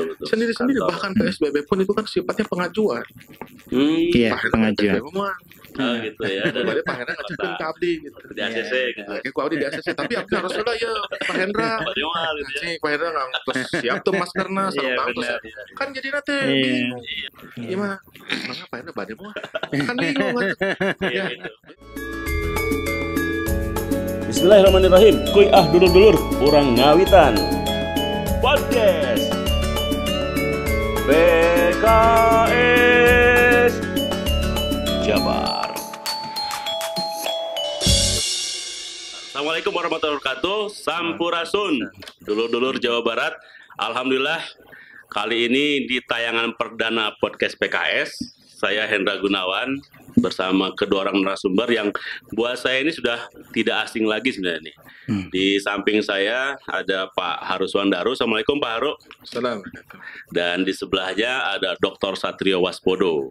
[0.00, 0.26] betul betul.
[0.26, 0.90] Sendiri-sendiri Kantor.
[0.90, 3.04] bahkan PSBB pun itu kan sifatnya pengajuan.
[3.68, 5.00] Hmm, Iya, pengajuan.
[5.70, 6.42] Oh, gitu ya.
[6.50, 8.18] Kemarin Pak Hendra ngajukan ke Abdi gitu.
[8.28, 9.06] di ACC gitu.
[9.08, 10.92] Oke, ku Abdi di ACC, tapi Abdi harus sudah ya
[11.22, 11.72] Pak Hendra.
[11.80, 12.00] Gitu
[12.66, 12.74] ya.
[12.82, 15.34] Pak Hendra nggak terus siap tuh Iya, iya.
[15.78, 16.50] kan jadi nate Iya.
[16.58, 17.02] bingung.
[17.56, 17.94] Iya mah,
[18.44, 19.34] mana Pak Hendra mah
[19.70, 20.34] kan bingung.
[21.00, 21.50] Iya, gitu.
[24.26, 25.14] Bismillahirrahmanirrahim.
[25.30, 27.34] Kuy ah dulur-dulur, kurang ngawitan.
[28.40, 29.39] Podcast
[31.10, 31.82] PKS
[35.02, 35.74] Jabar.
[39.26, 40.70] Assalamualaikum warahmatullahi wabarakatuh.
[40.70, 41.90] Sampurasun,
[42.22, 43.34] dulur-dulur Jawa Barat.
[43.74, 44.38] Alhamdulillah
[45.10, 48.14] kali ini di tayangan perdana podcast PKS,
[48.62, 49.82] saya Hendra Gunawan
[50.18, 51.88] bersama kedua orang narasumber yang
[52.34, 54.76] buat saya ini sudah tidak asing lagi sebenarnya nih.
[55.30, 58.14] Di samping saya ada Pak Haruswan Daru.
[58.14, 58.92] Assalamualaikum Pak Haru.
[59.26, 59.62] Salam.
[60.30, 62.14] Dan di sebelahnya ada Dr.
[62.14, 63.30] Satrio Waspodo.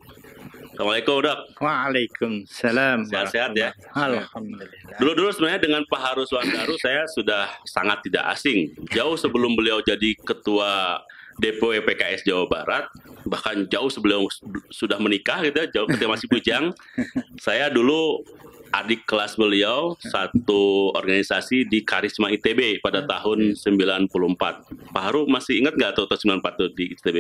[0.80, 1.40] Assalamualaikum dok.
[1.60, 3.04] Waalaikumsalam.
[3.12, 3.76] Sehat-sehat ya?
[3.92, 4.96] Alhamdulillah.
[4.96, 8.72] Dulu-dulu sebenarnya dengan Pak Harus Wandaru saya sudah sangat tidak asing.
[8.96, 11.04] Jauh sebelum beliau jadi ketua
[11.40, 12.86] DPW PKS Jawa Barat,
[13.24, 14.28] bahkan jauh sebelum
[14.70, 16.66] sudah menikah gitu, jauh ketika masih bujang.
[17.46, 18.22] saya dulu
[18.70, 24.94] adik kelas beliau satu organisasi di Karisma ITB pada tahun 94.
[24.94, 27.18] Pak Haru masih ingat nggak tuh tahun 94 tuh di ITB?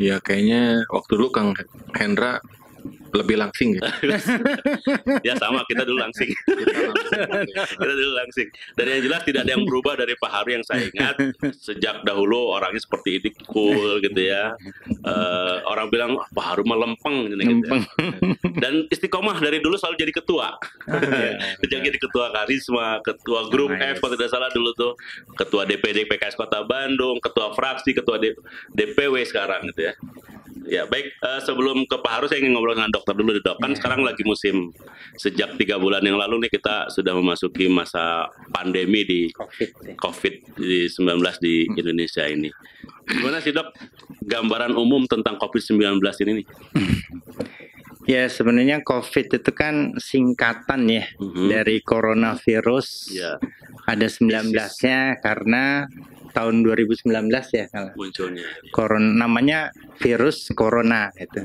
[0.00, 1.52] Ya kayaknya waktu dulu Kang
[1.92, 2.40] Hendra
[3.10, 3.86] lebih langsing gitu.
[5.28, 6.30] ya sama kita dulu langsing.
[6.30, 8.48] Kita dulu langsing.
[8.78, 11.16] Dan yang jelas tidak ada yang berubah dari Pak Haru yang saya ingat
[11.58, 14.54] sejak dahulu orangnya seperti ini cool gitu ya.
[14.88, 17.40] Eh, orang bilang "Wah, Pak Haru melempeng gitu.
[17.40, 17.46] ya.
[17.50, 17.82] Lempeng.
[18.62, 20.48] Dan istiqomah dari dulu selalu jadi ketua.
[21.64, 23.96] Sejak jadi ketua karisma, ketua grup Nice.
[23.96, 24.92] F kalau tidak salah dulu tuh,
[25.38, 28.18] ketua DPD PKS Kota Bandung, ketua fraksi, ketua
[28.74, 29.94] DPW sekarang gitu ya.
[30.70, 33.74] Ya baik eh, sebelum ke Pak Haru saya ingin ngobrol dengan dokter dulu dok kan
[33.74, 34.70] sekarang lagi musim
[35.18, 39.70] sejak tiga bulan yang lalu nih kita sudah memasuki masa pandemi di Covid.
[39.82, 39.94] ya.
[39.98, 42.54] COVID-19 di Indonesia ini.
[43.02, 43.74] Gimana sih dok
[44.22, 46.46] gambaran umum tentang COVID-19 ini nih?
[48.08, 51.52] Ya sebenarnya COVID itu kan singkatan ya Mhm.
[51.52, 53.12] dari coronavirus.
[53.12, 53.36] Ya
[53.84, 55.84] Ada 19-nya karena
[56.30, 58.46] tahun 2019 ya kalau munculnya.
[58.70, 61.42] Koron namanya virus corona itu.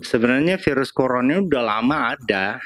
[0.00, 2.64] Sebenarnya virus corona udah lama ada.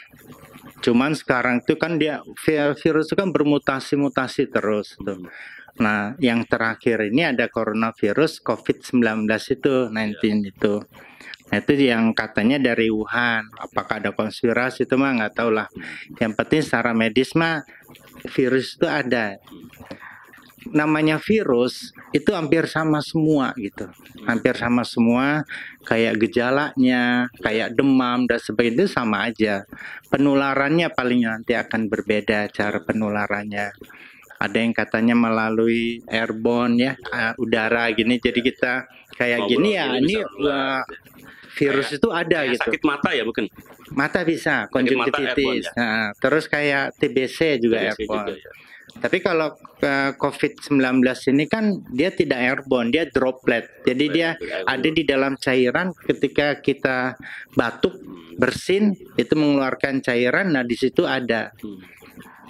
[0.79, 5.27] Cuman sekarang itu kan dia vi- virus itu kan bermutasi-mutasi terus tuh.
[5.75, 10.75] Nah, yang terakhir ini ada coronavirus COVID-19 itu, 19 itu.
[11.55, 13.47] Nah, itu yang katanya dari Wuhan.
[13.55, 15.71] Apakah ada konspirasi itu mah nggak tahu lah.
[16.19, 17.63] Yang penting secara medis mah
[18.35, 19.39] virus itu ada.
[20.75, 23.87] Namanya virus itu hampir sama semua gitu.
[24.27, 25.47] Hampir sama semua
[25.87, 29.63] kayak gejalanya kayak demam dan sebagainya itu sama aja.
[30.11, 33.71] Penularannya paling nanti akan berbeda cara penularannya.
[34.43, 38.73] Ada yang katanya melalui airborne ya uh, udara gini jadi kita
[39.15, 40.83] kayak gini ya ini uh,
[41.55, 43.45] virus itu ada Kayak gitu sakit mata ya bukan?
[43.95, 45.73] mata bisa mata konjungtivitis ya?
[45.79, 48.51] Nah, terus kayak TBC juga TBC juga airborne ya.
[48.95, 51.03] tapi kalau ke COVID-19
[51.35, 53.67] ini kan dia tidak airborne, dia droplet.
[53.83, 54.71] Jadi dia Airborne.
[54.71, 57.19] ada di dalam cairan ketika kita
[57.59, 57.99] batuk,
[58.39, 61.51] bersin, itu mengeluarkan cairan, nah di situ ada.
[61.59, 61.83] Hmm.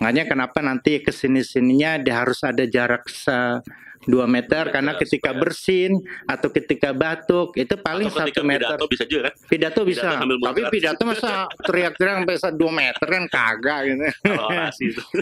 [0.05, 3.63] Makanya kenapa nanti ke sini-sininya dia harus ada jarak se
[4.05, 8.69] 2 meter karena Meter, ketika bersin atau ketika batuk itu paling Atau satu meter.
[8.69, 9.35] pidato bisa juga kan?
[9.45, 14.03] Pidato bisa, Pidato tapi pidato masa teriak-teriak sampai sa- 2 meter kan kagak gitu.
[14.23, 15.03] Kalau orasi itu.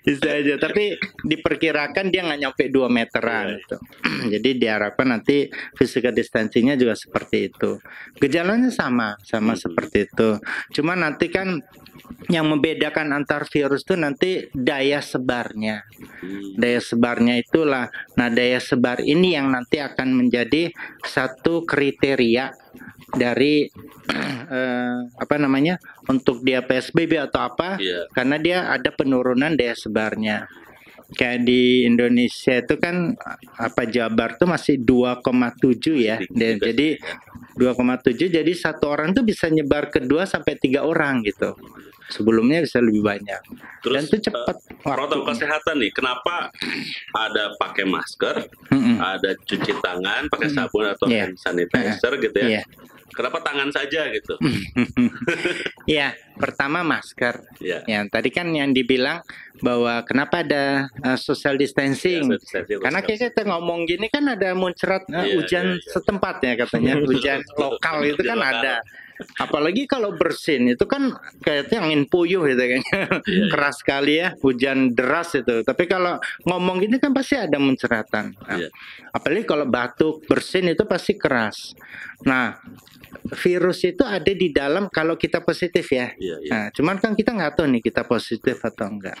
[0.00, 3.76] Bisa aja tapi diperkirakan dia nggak nyampe 2 meteran Iya, gitu.
[4.34, 7.80] jadi diharapkan nanti physical distancingnya juga seperti itu
[8.16, 9.60] gejalanya sama sama Mhm.
[9.60, 10.28] seperti itu
[10.72, 11.58] cuma nanti kan
[12.26, 15.82] yang membedakan antar virus itu nanti daya sebarnya
[16.20, 16.54] Hmm.
[16.56, 16.99] daya sebarnya
[17.40, 17.88] itulah.
[18.14, 20.70] Nah daya sebar ini yang nanti akan menjadi
[21.02, 22.52] satu kriteria
[23.16, 23.66] dari
[24.54, 27.80] eh, apa namanya untuk dia PSBB atau apa.
[27.80, 28.06] Iya.
[28.12, 30.46] karena dia ada penurunan daya sebarnya
[31.10, 33.14] kayak di Indonesia itu kan
[33.56, 36.96] apa Jabar tuh masih 2,7 ya Dan jadi
[37.54, 41.54] 2,7 jadi satu orang tuh bisa nyebar ke dua sampai tiga orang gitu
[42.08, 43.38] sebelumnya bisa lebih banyak
[43.80, 45.28] Terus dan itu eh, cepat protokol waktunya.
[45.30, 46.34] kesehatan nih, kenapa
[47.12, 48.36] ada pakai masker,
[48.68, 48.98] Mm-mm.
[48.98, 51.24] ada cuci tangan, pakai sabun atau Iya.
[51.24, 52.48] hand sanitizer gitu ya?
[52.50, 52.62] Iya.
[53.10, 54.34] Kenapa tangan saja gitu?
[55.84, 57.42] Ya, pertama masker.
[57.58, 57.82] Ya.
[57.84, 59.24] Ya, tadi kan yang dibilang
[59.58, 62.30] bahwa kenapa ada uh, social distancing?
[62.30, 65.76] Ya, saya- saya- Karena saya- kita ngomong gini kan ada muncrat uh, Iya, hujan iya,
[65.76, 65.90] iya.
[65.90, 68.54] setempat ya katanya, hujan lokal itu kan lokal.
[68.56, 68.74] ada.
[69.36, 71.12] Apalagi kalau bersin itu kan
[71.44, 73.20] kayaknya angin puyuh gitu kayaknya.
[73.20, 75.60] Iya, Keras sekali ya, hujan deras itu.
[75.60, 76.16] Tapi kalau
[76.46, 78.32] ngomong gini kan pasti ada munceratan.
[78.32, 78.68] Nah, Iya.
[79.10, 81.76] Apalagi kalau batuk, bersin itu pasti keras.
[82.24, 82.56] Nah,
[83.36, 86.10] virus itu ada di dalam kalau kita positif ya.
[86.18, 86.50] Iya, iya.
[86.50, 89.18] Nah, cuman kan kita nggak tahu nih kita positif atau enggak.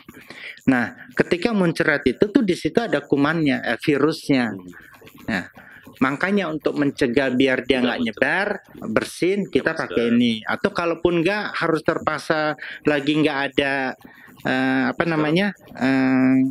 [0.66, 4.50] Nah, ketika muncrat itu tuh di situ ada kumannya, eh, virusnya.
[4.50, 4.66] Hmm.
[5.30, 5.44] Nah,
[6.02, 8.48] makanya untuk mencegah biar dia nggak nyebar,
[8.90, 9.82] bersin kita masker.
[9.86, 10.32] pakai ini.
[10.42, 12.58] Atau kalaupun enggak harus terpaksa
[12.88, 13.94] lagi nggak ada
[14.42, 16.50] eh, apa namanya eh,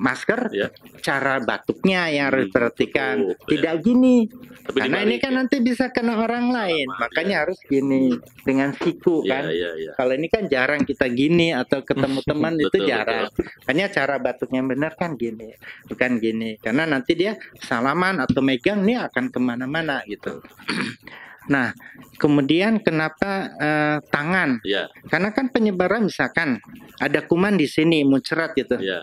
[0.00, 0.72] masker, Ya.
[1.04, 3.14] cara batuknya yang harus Hmm, perhatikan.
[3.20, 3.46] betul, ya.
[3.52, 4.16] Tidak gini,
[4.60, 5.36] Tapi karena ini kan ya.
[5.44, 7.40] nanti bisa kena orang lain, Sama, makanya ya.
[7.44, 9.42] harus gini dengan siku Iya, kan.
[9.52, 9.92] iya, iya.
[9.94, 13.28] Kalau ini kan jarang kita gini atau ketemu teman itu Betul, jarang.
[13.60, 15.52] Makanya cara batuknya benar kan gini,
[15.84, 16.56] bukan gini.
[16.56, 20.40] Karena nanti dia salaman atau megang nih akan ke mana-mana gitu.
[21.50, 21.74] Nah,
[22.16, 24.62] kemudian kenapa eh, tangan?
[24.62, 26.62] Iya, Karena kan penyebaran misalkan
[26.96, 28.78] ada kuman di sini muncrat gitu.
[28.78, 29.02] iya.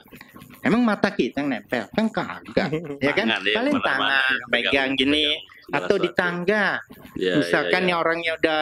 [0.63, 2.67] Emang mata kita yang nempel kan kagak,
[3.05, 3.27] ya kan?
[3.29, 6.65] Tangan ya, Paling tangan, ya, pegang- gini pegang atau di tangga.
[7.13, 8.61] Iya, Misalkan iya, yang orangnya udah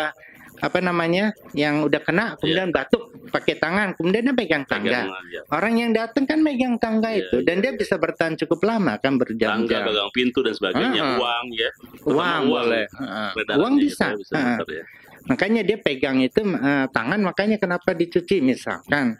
[0.64, 4.72] apa namanya yang udah kena kemudian batuk pakai tangan kemudian dia pegang iya.
[4.72, 5.42] tangga Pegangan, ya.
[5.52, 8.96] orang yang datang kan megang tangga Iya, itu dan iya, dia bisa bertahan cukup lama
[8.96, 11.18] kan Tangga, berjam-jam pegang pintu dan sebagainya, Ah, ah.
[11.20, 11.70] uang ya.
[12.08, 13.30] uang Terutama boleh Heeh.
[13.36, 14.46] Peredarannya uang itu bisa bisa Heeh.
[14.56, 14.84] muter ya.
[15.26, 19.18] makanya dia pegang itu eh, tangan makanya kenapa dicuci misalkan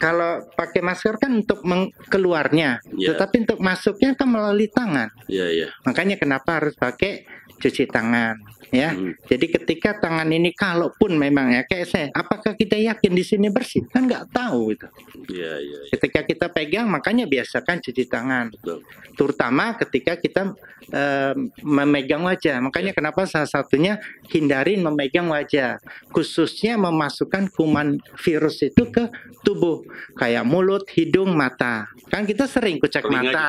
[0.00, 1.60] kalau pakai masker kan untuk
[2.08, 3.14] keluarnya Iya.
[3.16, 5.68] tetapi untuk masuknya kan melalui tangan Iya, iya.
[5.84, 7.24] makanya kenapa harus pakai
[7.58, 8.36] cuci tangan
[8.72, 9.12] ya Hmm.
[9.28, 13.84] Jadi ketika tangan ini kalaupun memang ya kayak saya, apakah kita yakin di sini bersih?
[13.92, 14.88] Kan nggak tahu itu.
[15.28, 15.90] Iya, iya, iya.
[15.92, 18.80] Ketika kita pegang, makanya biasakan cuci tangan, Betul.
[19.12, 20.56] terutama ketika kita
[20.88, 22.58] eh, memegang wajah.
[22.58, 25.78] Makanya kenapa salah satunya hindarin memegang wajah,
[26.10, 29.08] khususnya memasukkan kuman virus itu ke
[29.46, 29.81] tubuh,
[30.16, 31.88] kayak mulut, hidung, mata.
[32.08, 33.48] Kan kita sering kucek Telinga mata.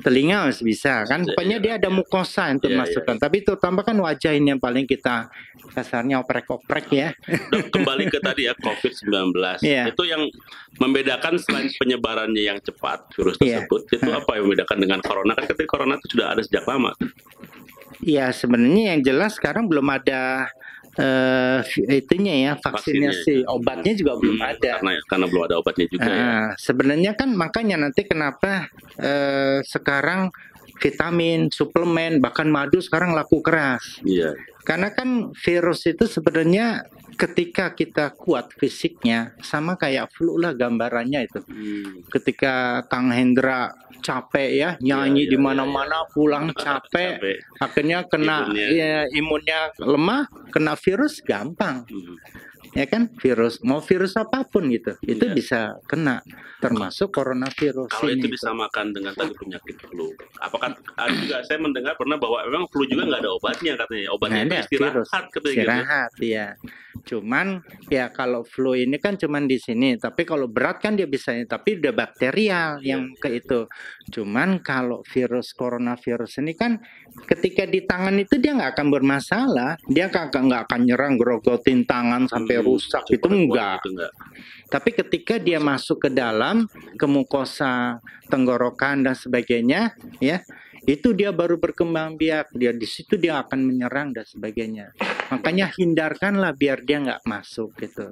[0.00, 1.96] Telinga masih bisa kan, pokoknya iya, dia ada iya.
[1.96, 3.16] mukosa untuk Iya, iya, masukkan.
[3.20, 5.28] Tapi terutama kan wajah ini yang paling kita
[5.76, 7.08] kasarnya oprek-oprek ya.
[7.74, 9.92] Kembali ke tadi ya COVID-19 Iya.
[9.92, 10.22] itu yang
[10.80, 13.64] membedakan selain penyebarannya yang cepat virus Iya.
[13.64, 16.92] tersebut itu apa yang membedakan dengan corona kan ketika corona itu sudah ada sejak lama
[18.00, 20.48] Ya sebenarnya yang jelas sekarang belum ada
[20.98, 21.60] eh
[22.02, 23.52] itunya ya vaksinasi Vaksinnya.
[23.54, 24.70] obatnya juga belum Hmm, ada.
[24.82, 28.66] karena karena belum ada obatnya juga ya Nah, sebenarnya kan makanya nanti kenapa
[28.98, 30.34] eh, sekarang
[30.80, 33.84] vitamin, suplemen, bahkan madu sekarang laku keras.
[34.02, 36.84] iya Karena kan virus itu sebenarnya
[37.16, 41.40] ketika kita kuat fisiknya sama kayak flu lah gambarannya itu.
[41.42, 47.36] Hmm, Ketika Kang Hendra capek ya nyanyi iya, di iya, mana-mana pulang capek Capek.
[47.60, 48.66] akhirnya kena Imunnya.
[48.72, 52.16] ya, imunnya lemah kena virus gampang Hmm.
[52.72, 55.34] Ya kan virus mau virus apa pun gitu itu Iya.
[55.34, 56.22] bisa kena
[56.60, 61.96] termasuk coronavirus kalau ini itu disamakan dengan tadi penyakit flu apakah ada juga saya mendengar
[61.96, 65.06] pernah bahwa memang flu juga nggak ada obatnya katanya obatnya itu ada, virus.
[65.08, 66.46] istirahat katanya gitu istirahat ya
[67.00, 67.46] cuman
[67.88, 71.80] ya kalau flu ini kan cuman di sini tapi kalau berat kan dia bisa tapi
[71.80, 72.96] udah bakterial Iya.
[72.96, 73.66] yang ke itu
[74.12, 76.76] cuman kalau virus coronavirus ini kan
[77.26, 81.86] ketika di tangan itu dia nggak akan bermasalah dia nggak akan nggak akan nyerang grogotin
[81.88, 83.78] tangan sampai Hmm, rusak itu kuat enggak.
[83.78, 84.12] Itu enggak?
[84.70, 86.66] Tapi ketika dia masuk ke dalam
[86.98, 90.42] ke mukosa tenggorokan dan sebagainya ya
[90.88, 92.56] itu dia baru berkembang biak.
[92.56, 94.96] Dia di situ dia akan menyerang dan sebagainya.
[95.28, 98.08] Makanya hindarkanlah biar dia nggak masuk gitu.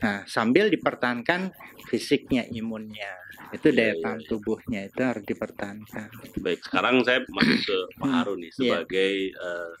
[0.00, 1.52] Nah sambil dipertahankan
[1.90, 3.12] fisiknya imunnya.
[3.50, 4.28] Itu Iya, daya iya, tahan iya.
[4.30, 6.08] tubuhnya itu harus dipertahankan.
[6.38, 9.72] Baik, sekarang saya masuk ke Pak Harun nih sebagai eh,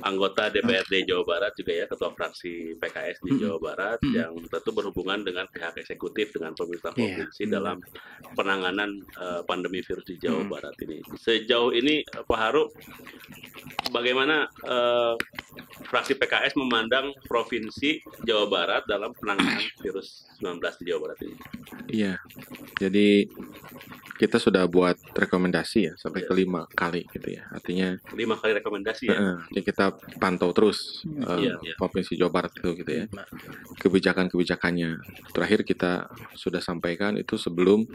[0.00, 3.40] anggota DPRD Jawa Barat juga ya, ketua fraksi PKS di Hmm.
[3.40, 4.14] Jawa Barat Hmm.
[4.14, 7.78] yang tentu berhubungan dengan pihak eksekutif dengan pemerintah Iya, provinsi dalam
[8.32, 10.50] penanganan eh, pandemi virus di Jawa Hmm.
[10.50, 11.00] Barat ini.
[11.16, 12.68] Sejauh ini eh, Pak Haru,
[13.90, 15.14] bagaimana eh,
[15.84, 21.36] fraksi PKS memandang provinsi Jawa Barat dalam penanganan virus 19 di Jawa Barat ini?
[21.88, 22.14] Iya.
[22.78, 23.28] Jadi
[24.14, 26.28] kita sudah buat rekomendasi ya sampai Iya.
[26.28, 27.42] kelima kali gitu ya.
[27.48, 29.14] Artinya Lima kali rekomendasi ya.
[29.14, 29.86] eh, ya kita
[30.18, 31.74] pantau terus eh, Iya, iya.
[31.76, 33.06] provinsi Jawa Barat itu gitu ya.
[33.78, 34.90] Kebijakan-kebijakannya.
[35.30, 35.92] Terakhir kita
[36.34, 37.86] sudah sampaikan itu sebelum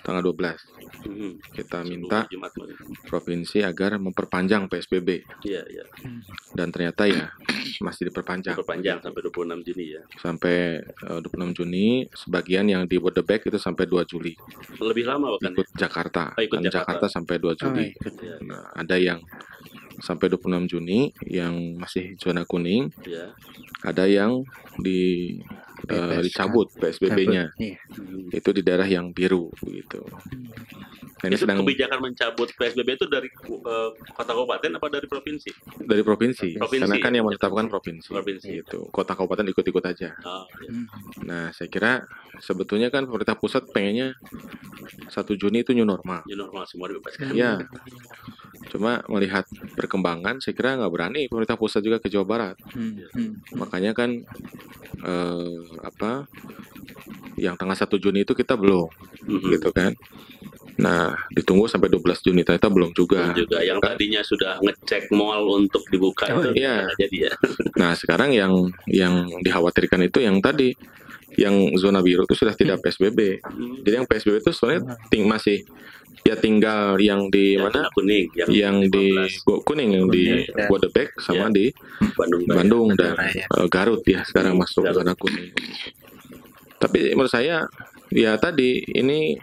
[0.00, 0.58] tanggal 12
[1.00, 1.32] Mhm.
[1.52, 2.50] kita Sebelum minta Jumat
[3.04, 5.84] provinsi agar memperpanjang PSBB Iya, iya.
[6.52, 7.28] dan ternyata ya
[7.78, 10.02] masih diperpanjang Perpanjang sampai 26 Juni ya.
[10.16, 14.32] sampai eh, 26 Juni sebagian yang di Bodebek itu sampai 2 Juli
[14.76, 15.54] Lebih lama bahkan ya.
[15.54, 17.06] ikut Jakarta Oh, ikut Kan Jakarta.
[17.06, 18.14] sampai 2 Oh, Juli ikut.
[18.18, 19.18] Ya, nah, ada yang
[19.98, 23.34] sampai 26 Juni yang masih zona kuning ya.
[23.82, 24.42] ada yang
[24.76, 25.34] di
[25.78, 27.78] Bebas, dicabut PSBB-nya Iya.
[27.94, 28.26] Hmm.
[28.28, 30.02] itu di daerah yang biru begitu
[31.16, 35.50] nah, ini Itu sedang kebijakan mencabut PSBB itu dari eh, kota kabupaten apa dari provinsi?
[35.80, 36.82] dari provinsi, Provinsi.
[36.82, 38.48] karena kan yang menetapkan provinsi, Provinsi.
[38.58, 40.70] gitu kota kabupaten ikut-ikut aja Oh, ya.
[41.22, 42.02] nah saya kira
[42.38, 44.12] sebetulnya kan pemerintah pusat pengennya
[45.08, 47.32] satu Juni itu new normal New normal semua dibebaskan.
[47.32, 47.60] ya
[48.68, 49.44] cuma melihat
[49.74, 53.56] perkembangan saya kira nggak berani pemerintah pusat juga ke Jawa Barat Hmm, hmm.
[53.56, 54.10] makanya kan
[55.00, 56.28] eh, apa
[57.34, 58.90] yang tanggal 1 Juni itu kita belum
[59.24, 59.48] Mhm.
[59.52, 59.92] gitu kan
[60.76, 65.58] nah ditunggu sampai 12 Juni ternyata belum juga Dan juga yang tadinya sudah ngecek mall
[65.58, 66.86] untuk dibuka Oh, itu iya.
[66.94, 67.32] jadi ya.
[67.74, 68.52] nah sekarang yang
[68.86, 70.78] yang dikhawatirkan itu yang tadi
[71.34, 73.82] yang zona biru itu sudah tidak PSBB Hmm.
[73.82, 75.66] jadi yang PSBB itu sebenarnya ting masih
[76.20, 80.24] ya tinggal yang di Yang mana kuning, yang yang di 15 Go- kuning yang di
[80.24, 80.66] Kuning, ya.
[80.66, 81.54] Bodebek sama Ya.
[81.54, 81.66] di
[82.12, 82.42] Bandung.
[82.44, 83.44] Bandung dan Raya.
[83.46, 84.96] eh, Garut ya sekarang Hmm, masuk Garut.
[84.98, 85.52] zona kuning.
[86.76, 87.66] Tapi menurut saya
[88.08, 89.36] ya tadi ini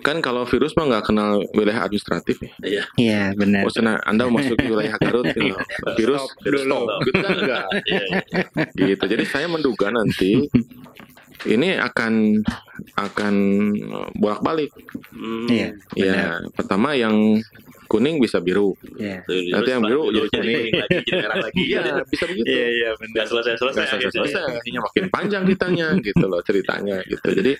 [0.00, 2.52] kan kalau virus mah nggak kenal wilayah administratif ya.
[2.60, 2.82] Iya.
[2.94, 3.64] Iya, benar.
[3.64, 5.56] Maksudnya Anda masuk ke wilayah Garut gitu.
[5.94, 7.00] virus Stop stop.
[7.00, 7.64] Gitu kan enggak.
[7.82, 8.86] Iya, iya.
[8.92, 9.04] gitu.
[9.08, 10.44] Jadi saya menduga nanti
[11.44, 12.40] ini akan
[12.96, 13.34] akan
[14.16, 14.70] bolak-balik.
[15.12, 15.46] Hmm.
[15.48, 15.68] Iya.
[15.94, 17.40] Ya, pertama yang
[17.86, 18.74] kuning bisa biru.
[18.96, 19.22] Iya.
[19.28, 21.62] Terus Nanti yang biru jadi jadi kuning lagi, jadi merah lagi.
[21.62, 22.46] Iya, bisa begitu.
[22.48, 23.24] Iya, iya, benar.
[23.28, 23.76] Selesai-selesai.
[23.76, 24.14] Nggak selesai akhirnya.
[24.24, 27.52] selesai akhirnya makin panjang ditanya gitu loh ceritanya gitu jadi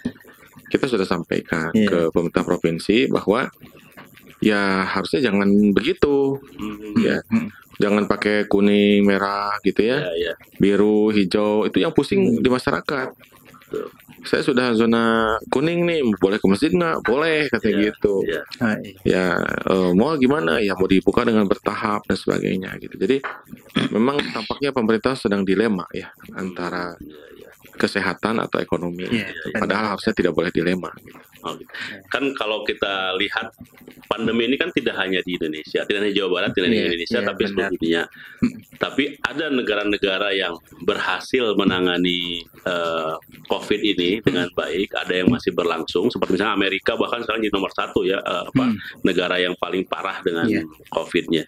[0.64, 1.86] kita sudah sampaikan Iya.
[1.86, 3.46] ke pemerintah provinsi bahwa
[4.42, 6.98] ya harusnya jangan begitu Hmm.
[6.98, 7.20] ya
[7.78, 10.32] jangan pakai kuning merah gitu ya iya.
[10.58, 13.12] biru hijau itu yang pusing di masyarakat.
[14.24, 15.04] Saya sudah zona
[15.48, 18.40] kuning nih boleh ke masjid nggak boleh katanya Iya, gitu iya.
[18.58, 18.94] Ah, iya.
[19.04, 19.26] ya
[19.68, 23.20] eh, mau gimana ya mau dibuka dengan bertahap dan sebagainya gitu jadi
[23.90, 27.48] memang tampaknya pemerintah sedang dilema ya antara Iya, iya.
[27.74, 29.02] kesehatan atau ekonomi.
[29.04, 30.94] Iya, Padahal harusnya tidak boleh dilema.
[31.02, 31.18] gitu.
[31.52, 31.70] Gitu.
[32.08, 33.52] Kan kalau kita lihat
[34.08, 37.18] pandemi ini kan tidak hanya di Indonesia, tidak hanya Jawa Barat, tidak hanya Iya, Indonesia,
[37.20, 38.02] iya, tapi seluruh dunia.
[38.80, 43.14] Tapi ada negara-negara yang berhasil menangani eh,
[43.48, 47.72] COVID ini dengan baik, ada yang masih berlangsung, seperti misalnya Amerika bahkan sekarang jadi nomor
[47.72, 48.76] satu ya, eh, apa Hmm.
[49.04, 50.62] negara yang paling parah dengan Iya.
[50.92, 51.44] COVID-nya.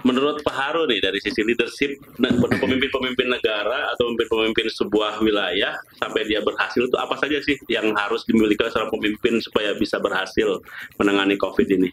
[0.00, 6.24] Menurut Pak Haru nih dari sisi leadership nah, pemimpin-pemimpin negara atau pemimpin-pemimpin sebuah wilayah sampai
[6.24, 10.64] dia berhasil itu apa saja sih yang harus dimiliki oleh seorang pemimpin supaya bisa berhasil
[10.96, 11.92] menangani COVID ini?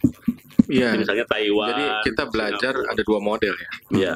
[0.71, 0.95] Iya.
[0.95, 1.69] Misalnya Taiwan.
[1.75, 2.93] Jadi kita belajar Singapura.
[2.95, 3.69] ada dua model ya.
[3.91, 4.13] Iya.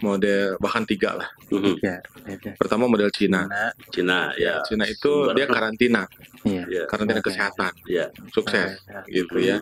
[0.00, 1.28] Model bahkan tiga lah.
[1.48, 1.76] Mhm.
[1.78, 2.52] Iya, iya.
[2.56, 3.44] Pertama model Cina.
[3.88, 4.64] Cina ya.
[4.64, 6.02] Cina itu Sumber- dia karantina,
[6.42, 6.64] Iya.
[6.64, 6.82] Iya.
[6.88, 7.28] karantina Oke.
[7.28, 8.06] kesehatan, Iya.
[8.30, 9.60] sukses Ah, gitu ya.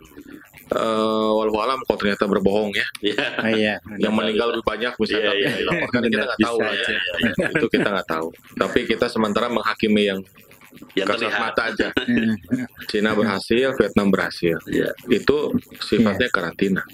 [0.69, 3.27] Eh walau alam kalau ternyata berbohong ya, Iya.
[3.51, 3.75] Iya.
[3.99, 5.61] yang meninggal lebih banyak misalnya Iya, iya, yang iya.
[5.61, 6.83] dilaporkan kita nggak tahu lah ya.
[6.85, 6.95] aja.
[7.51, 8.27] itu kita nggak tahu.
[8.55, 10.21] Tapi kita sementara menghakimi yang
[10.95, 11.41] Yang kasat terlihat.
[11.43, 11.89] mata aja.
[11.97, 12.35] Hmm.
[12.87, 14.57] Cina berhasil, Vietnam berhasil.
[14.65, 14.95] Iya.
[15.09, 16.85] Itu sifatnya karantina.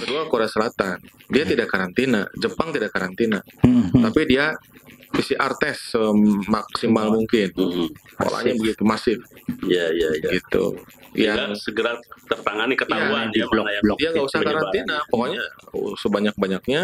[0.00, 3.88] Kedua Korea Selatan, dia tidak karantina, Jepang tidak karantina, Hmm.
[4.02, 4.52] tapi dia
[5.10, 7.50] PCR test semaksimal mungkin.
[7.50, 7.86] Mhm.
[8.14, 9.18] Polanya begitu masif.
[9.60, 10.30] Iya, iya, iya.
[10.30, 10.78] gitu.
[11.10, 11.92] Yang Yang segera
[12.24, 13.96] tertangani ketahuan Iya, dia di blok- blok.
[13.98, 15.42] dia nggak usah karantina, pokoknya
[15.96, 16.80] sebanyak-banyaknya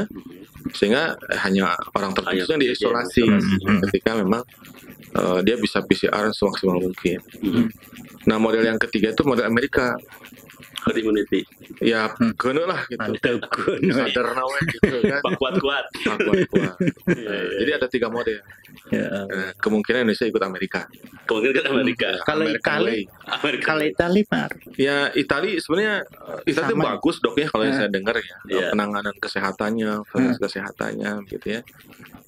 [0.73, 3.23] sehingga hanya orang tertentu yang diisolasi.
[3.23, 3.39] iya,
[3.87, 4.43] ketika memang
[5.15, 7.23] eh, dia bisa PCR semaksimal mungkin.
[8.27, 9.95] Nah model yang ketiga itu model Amerika,
[10.87, 11.41] Herd immunity.
[11.83, 12.31] ya Hmm.
[12.35, 13.03] kene lah gitu.
[13.03, 13.91] Mantap kuno.
[13.91, 15.21] Sadar nawe gitu kan.
[15.21, 15.85] Pak kuat-kuat.
[16.07, 16.75] Nah, kuat-kuat.
[17.11, 17.59] Iya, iya.
[17.59, 18.39] Jadi ada tiga model.
[18.89, 19.07] Ya.
[19.27, 20.87] Nah, kemungkinan Indonesia ikut Amerika.
[21.27, 22.09] Kemungkinan kan Amerika.
[22.23, 23.01] Kalau American Itali?
[23.59, 26.95] Kalau Itali Pak, Ya Itali sebenarnya eh, Itali Sama.
[26.95, 27.81] bagus dok ya kalau yang Ya.
[27.83, 28.67] saya dengar ya Iya.
[28.71, 31.61] penanganan kesehatannya, fasilitas kesehatannya gitu ya.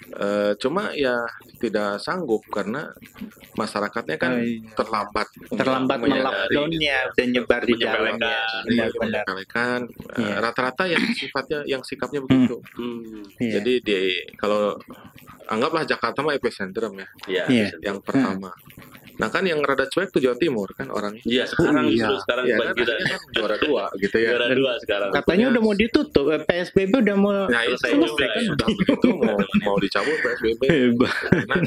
[0.08, 1.20] Eh, cuma ya
[1.58, 2.88] tidak sanggup karena
[3.54, 4.64] masyarakatnya kan Oh, iya.
[4.72, 8.16] terlambat terlambat melockdownnya dan nyebar di jalan.
[8.64, 9.80] Menyepelekan.
[10.16, 10.34] Iya.
[10.40, 12.56] rata-rata yang sifatnya yang sikapnya begitu.
[12.72, 13.20] Hmm.
[13.36, 13.60] Iya.
[13.60, 13.96] Jadi di
[14.34, 14.80] kalau
[15.46, 17.42] anggaplah Jakarta mah epicentrum ya Iya.
[17.48, 17.66] Iya.
[17.68, 17.76] bisa.
[17.84, 18.50] yang pertama.
[19.18, 21.18] Nah kan yang rada cuek tuh Jawa Timur kan orangnya.
[21.22, 22.06] Iya, sekarang Oh, iya.
[22.18, 24.30] sekarang Iya kan akhirnya kan juara dua gitu ya.
[24.32, 25.10] Juara dua sekarang.
[25.10, 28.50] Katanya udah mau ditutup, eh, PSBB udah mau Nah itu Selesai juga kan ya.
[28.54, 30.62] udah begitu mau mau dicabut PSBB.
[30.64, 31.14] hebat.
[31.44, 31.58] Nah,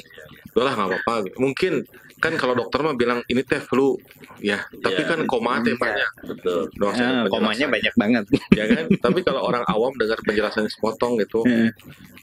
[0.51, 1.13] udahlah nggak apa-apa.
[1.35, 1.73] Mungkin
[2.21, 3.97] kan kalau dokter mah bilang ini teh flu
[4.39, 5.09] ya tapi Iya.
[5.09, 5.81] kan koma teh Iya.
[5.81, 6.61] banyak Betul.
[6.71, 7.33] Doang saya Ah, penjelasan.
[7.33, 8.23] komanya banyak banget.
[8.59, 11.73] ya kan tapi kalau orang awam dengar penjelasan sepotong gitu Iya.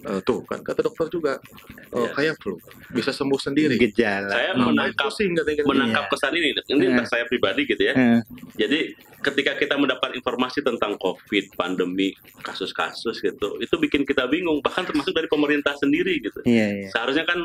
[0.00, 1.33] eh, tuh kan kata dokter juga
[1.90, 2.14] oh, Iya.
[2.14, 2.55] kayak flu
[2.88, 4.31] bisa sembuh sendiri Gejala.
[4.31, 5.11] Saya menangkap
[5.64, 6.11] menangkap Iya.
[6.11, 6.49] kesan ini.
[6.55, 6.90] Ini Iya.
[6.95, 7.93] untuk saya pribadi gitu ya.
[7.93, 8.21] Eh,
[8.57, 14.62] Jadi ketika kita mendapat informasi tentang COVID, pandemi, kasus-kasus gitu, itu bikin kita bingung.
[14.62, 16.40] Bahkan termasuk dari pemerintah sendiri gitu.
[16.46, 16.88] Iya, iya.
[16.94, 17.42] Seharusnya kan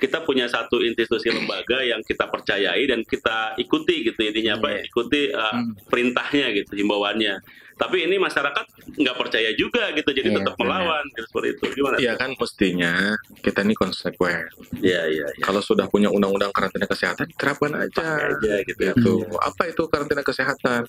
[0.00, 4.68] kita punya satu institusi lembaga yang kita percayai dan kita ikuti gitu intinya apa?
[4.80, 4.80] Iya.
[4.88, 5.74] Ikuti uh, Hmm.
[5.90, 7.42] perintahnya gitu, himbauannya.
[7.80, 8.66] Tapi ini masyarakat
[9.00, 10.84] nggak percaya juga gitu, jadi Iya, tetap benar.
[10.84, 11.64] melawan gitu, seperti itu.
[11.80, 11.96] Gimana?
[11.96, 12.92] Iya kan mestinya
[13.40, 14.44] kita ini konsekuen.
[14.84, 15.40] Iya, iya, iya.
[15.40, 18.36] Kalau sudah punya undang-undang karantina kesehatan, terapkan aja.
[18.36, 18.92] Aja gitu ya.
[18.92, 19.14] Gitu.
[19.40, 20.84] Apa itu karantina kesehatan?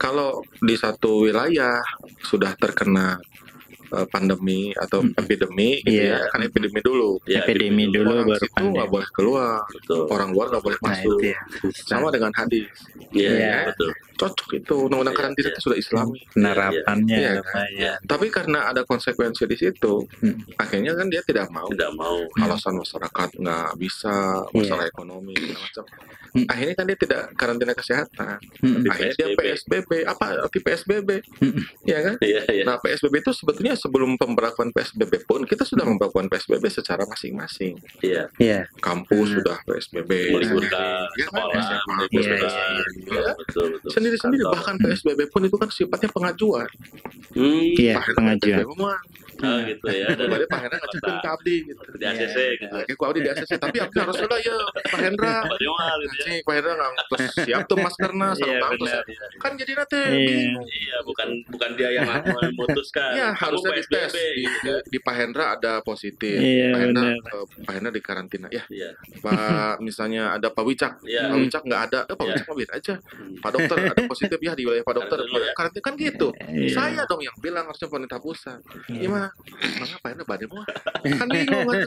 [0.00, 1.84] Kalau di satu wilayah
[2.24, 3.20] sudah terkena
[4.06, 5.12] pandemi atau Hmm.
[5.14, 6.16] epidemi, gitu Iya.
[6.16, 7.20] ya, kan epidemi dulu.
[7.24, 10.02] Ya, Epidemi dulu Orang baru situ nggak boleh keluar, Betul.
[10.08, 11.18] orang luar nggak boleh Nah, masuk.
[11.20, 11.38] itu ya.
[11.84, 12.68] Sama dengan hadis,
[13.10, 13.30] Iya, Iya.
[13.34, 13.90] iya, betul.
[14.14, 15.52] cocok itu undang-undang Iya, karantina iya.
[15.52, 16.18] itu sudah Islami.
[16.30, 17.98] penerapannya Iya, lumayan.
[18.04, 20.38] Tapi karena ada konsekuensi di situ, Hmm.
[20.54, 21.66] akhirnya kan dia tidak mau.
[21.66, 22.18] Tidak mau.
[22.36, 24.14] alasan masyarakat nggak bisa
[24.50, 25.84] masalah ekonomi macam
[26.34, 26.46] Hmm.
[26.46, 28.82] akhirnya kan dia tidak karantina kesehatan Hmm.
[28.84, 29.38] Akhirnya dia PSBB.
[29.86, 31.62] PSBB apa arti PSBB Hmm.
[31.82, 32.62] ya kan Iya, iya.
[32.64, 38.26] nah PSBB itu sebetulnya sebelum pemberlakuan PSBB pun kita sudah memperlakukan PSBB secara masing-masing Iya.
[38.36, 38.66] Iya.
[38.76, 39.36] kampus Hmm.
[39.38, 41.42] sudah PSBB Meliburkan Ya kan?
[41.62, 42.06] sekolah.
[42.10, 43.90] Iya, iya, Betul, betul, betul.
[43.90, 46.66] sendiri-sendiri bahkan PSBB pun itu kan sifatnya pengajuan
[47.30, 47.62] Hmm.
[47.74, 48.58] Iya, Pak Hendra pengajuan.
[48.58, 50.06] PSBB Oh, gitu ya.
[50.12, 52.74] Dan Kemarin Pak Hendra ngajukan ke Abdi gitu di ACC gitu.
[52.74, 56.24] Oke, ku Abdi di ACC tapi Abdi harus sudah ya Pak Hendra Jamal gitu ya.
[56.24, 59.02] Cing, Pak Hendra nggak terus siap tuh maskernya Iya, sarung tangan, benar.
[59.04, 60.60] terus kan jadi nanti Iya.
[60.64, 63.10] Iya, bukan bukan dia yang memutuskan.
[63.14, 64.72] Ya Kamu harusnya dites di, gitu.
[64.84, 68.46] di, di Pak Hendra ada positif, Iya, Pak Hendra, eh, Pak Hendra di karantina.
[68.50, 68.90] Ya Iya.
[69.20, 71.30] Pak misalnya ada Pak Wicak, Iya.
[71.30, 72.32] Pak Wicak nggak ada, eh, Pak Iya.
[72.34, 72.94] Wicak mah aja.
[72.98, 73.34] Hmm.
[73.38, 75.52] Pak dokter ada positif ya di wilayah Pak dokter, Karantina ya.
[75.54, 76.28] karantina kan gitu.
[76.34, 76.74] Iya.
[76.74, 78.60] Saya dong yang bilang harusnya pemerintah pusat.
[78.88, 79.00] Iya.
[79.06, 79.28] Gimana?
[79.54, 80.64] Mengapa Pak Hendra badai mah?
[81.14, 81.78] Kan bingung kan.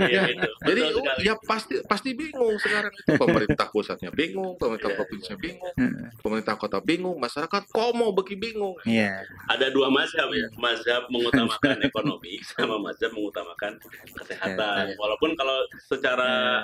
[0.00, 0.48] Iya, Ya, itu.
[0.62, 5.38] Jadi Betul oh, ya pasti pasti bingung sekarang itu pemerintah pusatnya bingung, pemerintah Iya, provinsinya
[5.38, 6.06] bingung, Hmm.
[6.18, 8.74] pemerintah kota bingung, masyarakat kok mau begi bingung.
[8.82, 9.22] Iya.
[9.46, 13.72] ada dua mazhab ya mazhab mengutamakan ekonomi sama mazhab mengutamakan
[14.14, 14.96] kesehatan Iya.
[14.96, 16.62] walaupun kalau secara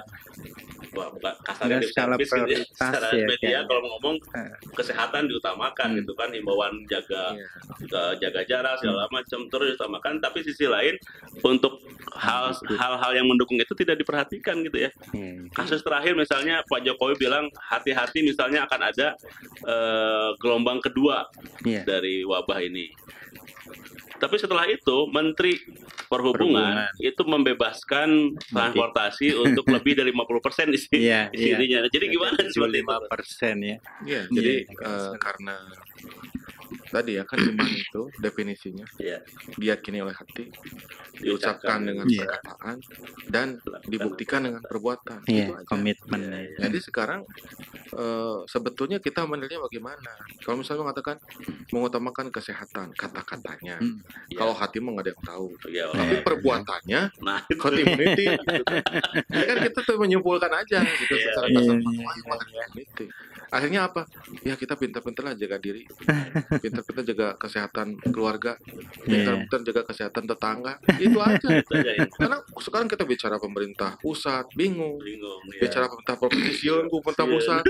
[0.93, 2.59] wah bukan kasarnya skala gitu ya.
[2.73, 3.61] secara ya, media kayaknya.
[3.67, 4.51] kalau ngomong Eh.
[4.73, 5.99] kesehatan diutamakan Hmm.
[5.99, 7.47] gitu kan himbauan jaga Iya.
[7.91, 10.97] eh, jaga jarak segala macam terus diutamakan tapi sisi lain
[11.41, 11.79] untuk
[12.13, 15.53] hal hal-hal yang mendukung itu tidak diperhatikan gitu ya Iya.
[15.53, 19.09] kasus terakhir misalnya Pak Jokowi bilang hati-hati misalnya akan ada
[19.63, 21.29] eh, gelombang kedua
[21.63, 21.85] Iya.
[21.85, 22.89] dari wabah ini.
[24.17, 25.61] Tapi setelah itu Menteri
[26.09, 27.05] Perhubungan, Perhubungan.
[27.05, 28.09] itu membebaskan
[28.49, 30.99] transportasi untuk lebih dari 50% di sini.
[31.05, 31.47] Iya, di iya.
[31.53, 31.79] sininya.
[31.93, 32.89] Jadi gimana seperti itu?
[32.89, 33.77] 75 persen ya.
[34.07, 35.57] Iya, jadi Iya, eh, karena
[36.87, 39.19] tadi ya kan iman itu definisinya Iya,
[39.55, 40.49] diyakini oleh hati,
[41.19, 42.25] diucapkan dengan Iya.
[42.25, 42.77] perkataan
[43.27, 45.21] dan dibuktikan dengan perbuatan.
[45.27, 45.67] Iya, Itu aja.
[45.67, 46.21] komitmen.
[46.21, 46.41] Iya, ya.
[46.43, 46.59] iya.
[46.67, 47.21] Jadi sekarang
[47.89, 50.13] eh, sebetulnya kita menilainya bagaimana?
[50.43, 51.17] Kalau misalnya mengatakan
[51.71, 54.03] mengutamakan kesehatan kata-katanya, Hmm.
[54.29, 54.37] Iya.
[54.37, 55.47] kalau hati mah nggak ada yang tahu.
[55.67, 56.23] Iya, Tapi Iya.
[56.23, 57.61] perbuatannya Nah, itu.
[57.63, 58.27] herd immunity.
[59.31, 63.07] ya kan kita tuh menyimpulkan aja gitu Iya, secara mah herd immunity.
[63.49, 64.05] Akhirnya apa?
[64.43, 65.87] Ya kita pintar-pintar lah jaga diri,
[66.63, 68.59] pintar-pintar jaga kesehatan keluarga,
[69.03, 69.23] Iya.
[69.23, 70.73] pintar-pintar jaga kesehatan tetangga.
[70.97, 71.49] Itu aja.
[71.61, 72.07] Itu aja ya.
[72.09, 74.99] Karena sekarang kita bicara pemerintah pusat, bingung.
[74.99, 75.41] Bingung.
[75.53, 75.63] ya.
[75.63, 77.65] Bicara pemerintah provinsi, siun ku pemerintah pusat.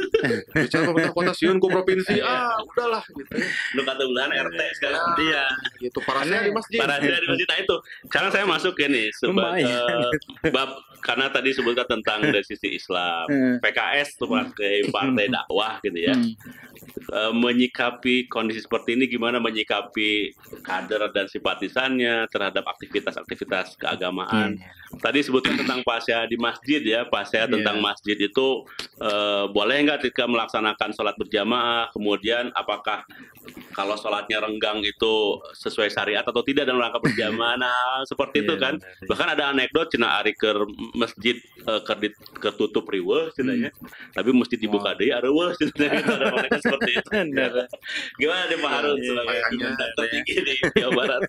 [0.50, 2.14] Bicara pemerintah kota, siun ku provinsi.
[2.18, 3.32] Ah, udahlah gitu.
[3.32, 3.46] ya.
[3.72, 5.02] Lu kata bulan RT sekarang.
[5.02, 5.44] Ah, Iya.
[5.80, 5.98] Gitu.
[6.02, 6.78] Para saya di masjid.
[6.78, 7.76] Para saya di masjid nah itu.
[8.06, 10.10] Sekarang saya masuk ini sebagai Lumayan.
[10.50, 13.26] bab karena tadi sebutkan tentang dari sisi Islam.
[13.60, 16.14] PKS sebagai partai dakwah gitu ya.
[16.14, 16.32] Hmm.
[17.06, 24.58] Eh, menyikapi kondisi seperti ini gimana menyikapi kader dan simpatisannya terhadap aktivitas-aktivitas keagamaan.
[24.58, 24.70] Iya.
[25.02, 27.58] Tadi sebutkan tentang pasya di masjid ya, pasya Iya.
[27.58, 28.46] tentang masjid itu
[28.96, 33.04] eh, boleh nggak ketika melaksanakan sholat berjamaah, kemudian apakah
[33.76, 38.62] kalau sholatnya renggang itu sesuai syariat atau tidak dalam rangka berjamaah, nah seperti itu Iya,
[38.62, 38.74] kan.
[38.80, 39.06] benar.
[39.10, 40.48] Bahkan ada anekdot cina ari ke
[40.96, 41.94] masjid eh, ke
[42.40, 43.68] ketutup riweuh cenanya.
[44.16, 47.08] Tapi mesti dibuka deui areueuh cenanya mereka seperti itu.
[47.10, 47.52] Benar.
[48.16, 49.40] Gimana nih Pak Harun Iya, sebagai
[49.96, 51.20] tertinggi di Jawa Barat?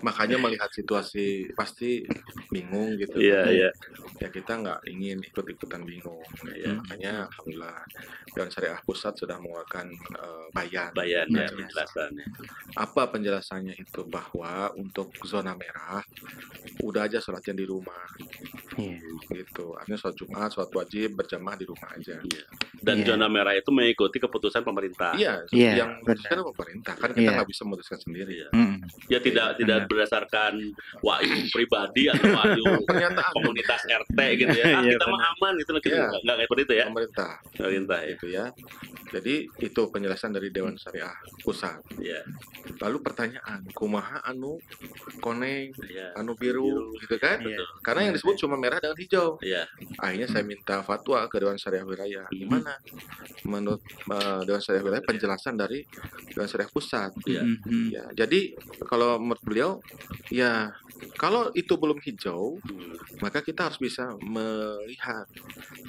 [0.00, 2.04] Makanya melihat situasi pasti
[2.48, 3.18] bingung gitu.
[3.18, 3.70] Iya, iya.
[4.18, 6.22] Ya kita nggak ingin ikut-ikutan bingung.
[6.46, 6.78] Iya.
[6.78, 7.78] Makanya alhamdulillah
[8.32, 10.90] Dewan Syariah Pusat sudah mengeluarkan eh, bayan.
[10.94, 11.56] Bayan ya Penjelasan.
[11.58, 12.26] penjelasannya.
[12.76, 16.02] Apa penjelasannya itu bahwa untuk zona merah
[16.80, 18.06] udah aja sholatnya di rumah.
[18.78, 19.02] Iya.
[19.34, 19.74] gitu.
[19.74, 22.14] Artinya sholat Jumat, sholat wajib berjamaah di rumah aja.
[22.18, 22.44] Iya.
[22.78, 23.06] Dan Iya.
[23.10, 25.12] zona merah itu mengikuti keputusan pemerintah.
[25.14, 27.36] Iya, Iya, yang memutuskan pemerintah kan kita Iya.
[27.36, 28.32] nggak bisa memutuskan sendiri.
[28.38, 28.48] Iya.
[28.50, 28.76] Mm.
[29.06, 29.88] Ya tidak tidak Benar.
[29.88, 30.52] berdasarkan
[31.00, 34.64] wahyu pribadi atau wahyu Pernyataan komunitas RT gitu ya.
[34.68, 35.80] Ah, Iya, kita mah aman gitu loh.
[35.80, 36.06] Kita Iya.
[36.18, 36.84] nggak kayak seperti itu ya.
[36.88, 38.08] pemerintah Pemerintah ya.
[38.12, 38.44] gitu ya.
[39.08, 41.80] Jadi itu penjelasan dari Dewan Syariah Pusat.
[41.98, 42.20] Iya.
[42.78, 44.60] Lalu pertanyaan, kumaha anu
[45.18, 46.12] koneng, Iya.
[46.14, 47.40] anu biru, gitu kan?
[47.40, 47.58] Iya.
[47.80, 49.40] Karena yang disebut cuma merah dengan hijau.
[49.40, 49.64] Iya.
[49.98, 52.26] Akhirnya saya minta fatwa ke Dewan Syariah Wilayah.
[52.30, 52.76] Gimana?
[53.48, 55.80] Menurut eh, Dewan Syariah Wilayah penjelasan dari
[56.36, 57.10] Dewan Syariah Pusat.
[57.24, 57.42] Iya.
[57.42, 57.84] Mhm.
[57.88, 58.52] Ya, jadi
[58.84, 59.70] kalau menurut beliau,
[60.28, 60.76] ya
[61.14, 62.94] kalau itu belum hijau, Hmm.
[63.18, 65.26] maka kita harus bisa melihat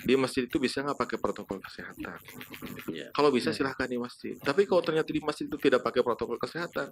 [0.02, 2.18] di masjid itu bisa nggak pakai protokol kesehatan.
[2.88, 3.10] Iya.
[3.12, 3.58] Kalau bisa Iya.
[3.60, 4.36] silahkan di masjid.
[4.38, 6.90] Tapi kalau ternyata di masjid itu tidak pakai protokol kesehatan,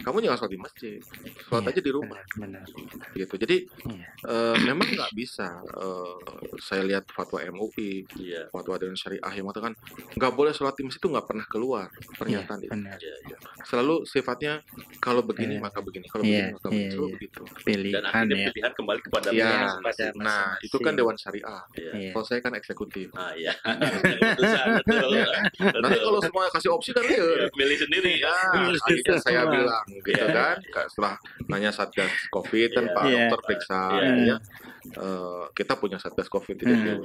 [0.00, 0.98] kamu jangan sholat di masjid,
[1.44, 2.20] sholat Iya, aja di rumah.
[2.34, 2.64] Benar.
[2.66, 3.08] benar.
[3.12, 3.34] Gitu.
[3.36, 4.06] Jadi Iya.
[4.26, 5.48] eh, memang nggak bisa.
[5.60, 6.18] eh,
[6.60, 8.48] saya lihat fatwa MUI, Iya.
[8.50, 9.72] fatwa dengan syariah yang mengatakan
[10.14, 12.72] nggak boleh sholat di masjid itu nggak pernah keluar pernyataan Iya, itu.
[12.74, 12.98] benar.
[13.00, 13.36] Iya.
[13.64, 14.60] Selalu sifatnya
[14.98, 15.62] kalau begini Iya.
[15.62, 17.18] maka begini, kalau Iya, begini maka begini, iya, selalu iya.
[17.56, 17.92] Begitu.
[17.92, 18.48] Dan Pilihan akhirnya ya.
[18.50, 19.44] pilihan kembali kepada Iya.
[19.44, 19.80] masing-masing.
[19.80, 20.66] Pada Nah, masing-masing.
[20.66, 21.62] itu kan Dewan Syariah.
[21.72, 21.90] Iya.
[21.92, 22.10] Iya.
[22.10, 23.08] Kalau saya kan eksekutif.
[23.12, 23.52] Ah iya.
[24.80, 25.10] Betul.
[25.76, 27.50] Nanti kalau semua kasih opsi kan Iya, liar.
[27.52, 28.32] milih sendiri ya.
[28.50, 30.26] Ya, akhirnya saya bilang gitu Iya.
[30.30, 31.14] kan, setelah
[31.46, 32.94] nanya satgas COVID kan Iya.
[32.94, 33.16] Pak Iya.
[33.20, 34.12] dokter periksa, Iya.
[34.26, 34.36] ya.
[34.90, 37.04] Eh, kita punya satgas COVID di Hmm.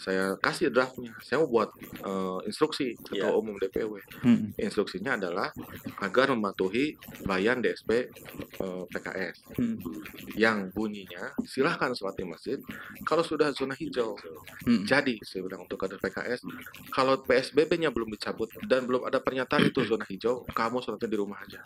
[0.00, 3.36] Saya kasih draftnya, saya mau buat eh, instruksi ketua Iya.
[3.36, 4.00] umum DPW.
[4.24, 4.56] Mm.
[4.56, 5.52] Instruksinya adalah
[6.00, 6.96] agar mematuhi
[7.28, 8.08] bayan DSP
[8.56, 9.76] eh, PKS Mm.
[10.40, 12.56] yang bunyinya silahkan sholat di masjid
[13.04, 14.16] kalau sudah zona hijau.
[14.64, 14.88] Mm.
[14.88, 16.48] Jadi saya bilang untuk kader PKS,
[16.88, 21.44] kalau PSBB-nya belum dicabut dan belum ada pernyataan itu zona hijau, kamu sholatnya di rumah
[21.44, 21.60] aja.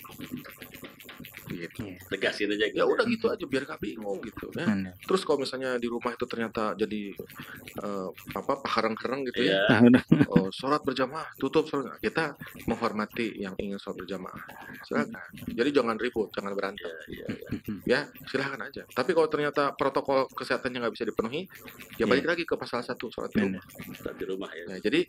[1.54, 1.80] Gitu.
[1.86, 1.98] Iya.
[2.10, 2.78] Tegasin aja gitu.
[2.80, 4.66] Ya udah gitu aja biar gak bingung gitu ya.
[5.06, 7.14] Terus kalau misalnya di rumah itu ternyata jadi
[7.80, 10.00] eh, apa pahareng-hareng gitu ya, Iya.
[10.30, 12.34] Oh, sholat berjamaah tutup sholat kita
[12.66, 14.40] menghormati yang ingin sholat berjamaah
[14.82, 15.20] silakan.
[15.48, 16.90] Jadi jangan ribut, jangan berantem.
[17.08, 17.48] Iya, iya, iya.
[17.84, 18.82] Ya silahkan aja.
[18.88, 21.46] Tapi kalau ternyata protokol kesehatannya nggak bisa dipenuhi,
[21.96, 23.62] ya balik lagi ke pasal satu sholat di rumah.
[23.94, 24.64] Sholat di rumah ya.
[24.68, 25.00] Nah, jadi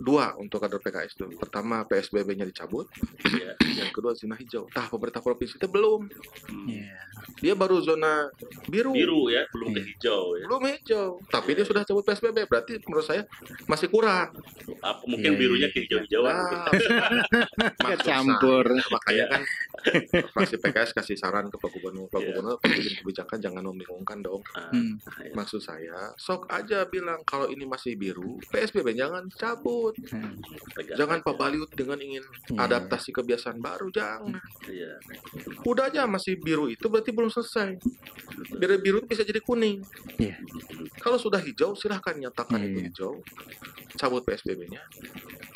[0.00, 1.26] dua untuk kader PKS itu.
[1.38, 2.90] Pertama PSBB-nya dicabut,
[3.24, 3.54] Iya.
[3.84, 4.66] yang kedua zona hijau.
[4.70, 6.00] Tah pemerintah provinsi itu belum.
[6.48, 6.68] Hmm.
[6.68, 6.98] Iya.
[7.38, 8.26] Dia baru zona
[8.66, 8.90] biru.
[8.90, 9.86] Biru ya, belum ke Iya.
[9.88, 10.44] hijau ya.
[10.44, 11.08] Belum hijau.
[11.24, 12.34] Tapi dia sudah cabut PSBB.
[12.44, 13.22] Berarti menurut saya
[13.64, 14.34] masih kurang.
[14.80, 16.34] Apa mungkin Iya, birunya iya, ke hijau-hijauan.
[16.34, 16.66] Nah,
[17.78, 18.66] maksud Kecampur.
[18.68, 19.26] saya, makanya Iya.
[19.30, 19.42] kan
[20.28, 22.26] fraksi PKS kasih saran ke Pak Gubernur, Pak Iya.
[22.28, 24.42] Gubernur, bikin kebijakan jangan membingungkan dong.
[24.52, 24.98] Ah, Mm.
[24.98, 25.32] iya.
[25.32, 29.94] Maksud saya, sok aja bilang kalau ini masih biru, PSBB jangan cabut.
[30.04, 30.42] Mm.
[30.74, 31.24] Tegas Jangan aja.
[31.24, 32.66] Pak Baliut dengan ingin Iya.
[32.66, 34.34] adaptasi kebiasaan baru, jangan.
[34.64, 34.98] Iya.
[35.78, 37.78] Aja masih biru itu berarti belum selesai.
[38.52, 39.82] Biru biru bisa jadi kuning.
[40.16, 40.36] Iya.
[40.98, 42.86] Kalau sudah hijau, silahkan nyatakan Iya, itu iya.
[42.88, 43.12] hijau.
[43.94, 44.82] Cabut PSBB-nya.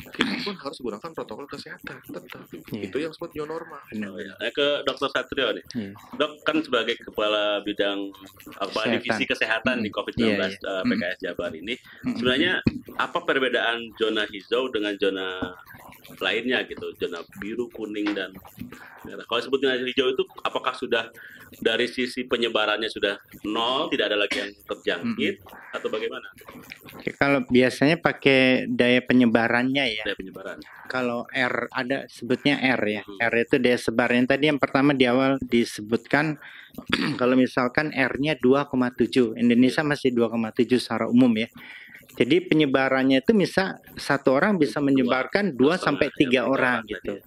[0.09, 2.43] Kita pun harus gunakan protokol kesehatan tetap.
[2.69, 2.81] Iya.
[2.83, 3.81] Itu yang disebut new normal.
[3.89, 4.11] Benar.
[4.13, 5.65] Nah, ke Dokter Satrio nih.
[5.73, 5.91] Iya.
[6.13, 8.09] Dok kan sebagai kepala bidang
[8.55, 8.93] apa Kesehatan.
[8.93, 9.95] divisi kesehatan di Hmm.
[9.95, 10.47] COVID-19 Iya, iya.
[10.47, 10.89] eh, Hmm.
[10.89, 12.15] PKS Jabar ini, Mm.
[12.15, 12.53] sebenarnya
[12.95, 15.27] apa perbedaan zona hijau dengan zona
[16.19, 18.35] lainnya gitu, zona biru, kuning dan
[19.07, 19.25] merah.
[19.27, 21.09] Kalau sebut zona hijau itu apakah sudah
[21.61, 25.35] dari sisi penyebarannya sudah nol, tidak ada lagi yang terjangkit
[25.73, 26.27] atau bagaimana
[26.97, 30.03] Oke, Kalau biasanya pakai daya penyebarannya ya.
[30.05, 30.57] dari penyebaran?
[30.89, 33.01] Kalau R ada sebutnya R ya.
[33.05, 33.19] Hmm.
[33.21, 34.37] R itu daya sebarnya.
[34.37, 36.37] Tadi yang pertama di awal disebutkan
[37.21, 39.37] kalau misalkan R-nya 2,7.
[39.37, 41.47] Indonesia masih 2,7 secara umum ya.
[42.13, 47.17] Jadi penyebarannya itu bisa satu orang bisa menyebarkan 2 sampai tiga orang gitu.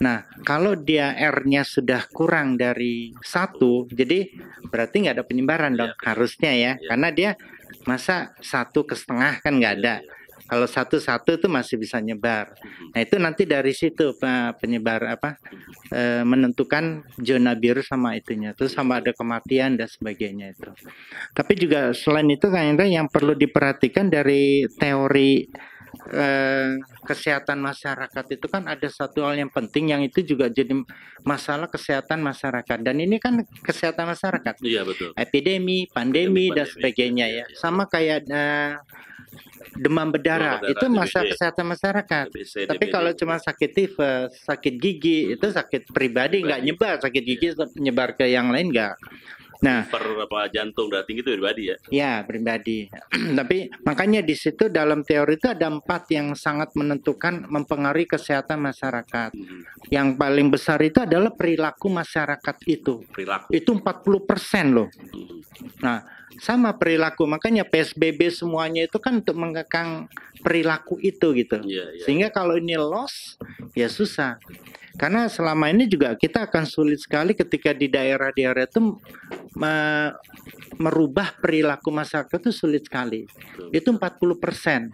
[0.00, 4.24] Nah, kalau dia R-nya sudah kurang dari satu, jadi
[4.72, 6.00] berarti nggak ada penyebaran dong, Iya.
[6.12, 6.88] harusnya ya, Iya.
[6.88, 7.30] karena dia
[7.84, 9.94] masa satu ke setengah kan nggak ada.
[10.46, 12.54] Kalau satu-satu itu masih bisa nyebar.
[12.92, 14.14] Nah itu nanti dari situ
[14.58, 15.38] penyebar apa
[15.92, 20.70] eh, menentukan zona biru sama itunya, terus sama ada kematian dan sebagainya itu.
[21.32, 25.46] Tapi juga selain itu kan yang perlu diperhatikan dari teori
[26.12, 30.72] eh, kesehatan masyarakat itu kan ada satu hal yang penting yang itu juga jadi
[31.22, 35.10] masalah kesehatan masyarakat dan ini kan kesehatan masyarakat Iya betul.
[35.14, 37.46] epidemi, pandemi, Epidemi, dan pandemi, sebagainya iya, ya.
[37.48, 37.56] iya.
[37.58, 38.72] Sama kayak eh,
[39.76, 41.32] demam berdarah, Demam berdarah, itu masalah DBD.
[41.32, 42.26] kesehatan masyarakat.
[42.68, 42.92] Tapi DBD.
[42.92, 47.46] kalau cuma sakit tifus, sakit gigi, itu sakit pribadi nggak nyebar, sakit gigi
[47.80, 48.96] nyebar ke yang lain nggak.
[49.62, 51.76] Nah, per apa jantung darah tinggi itu pribadi ya.
[51.94, 52.90] ya pribadi.
[53.38, 59.30] Tapi makanya di situ dalam teori itu ada empat yang sangat menentukan mempengaruhi kesehatan masyarakat.
[59.30, 63.06] Hmm, Yang paling besar itu adalah perilaku masyarakat itu.
[63.14, 63.54] Perilaku.
[63.54, 64.90] Itu 40% loh.
[64.90, 65.40] Hmm,
[65.78, 66.02] Nah,
[66.40, 67.28] sama perilaku.
[67.28, 70.08] Makanya PSBB semuanya itu kan untuk mengekang
[70.40, 71.60] perilaku itu gitu.
[71.60, 72.02] Iya, iya.
[72.04, 73.36] Sehingga kalau ini loss
[73.76, 74.38] ya susah.
[74.92, 79.00] Karena selama ini juga kita akan sulit sekali ketika di daerah-daerah itu
[79.56, 80.12] me-
[80.76, 83.24] merubah perilaku masyarakat itu sulit sekali.
[83.72, 84.92] Itu 40%.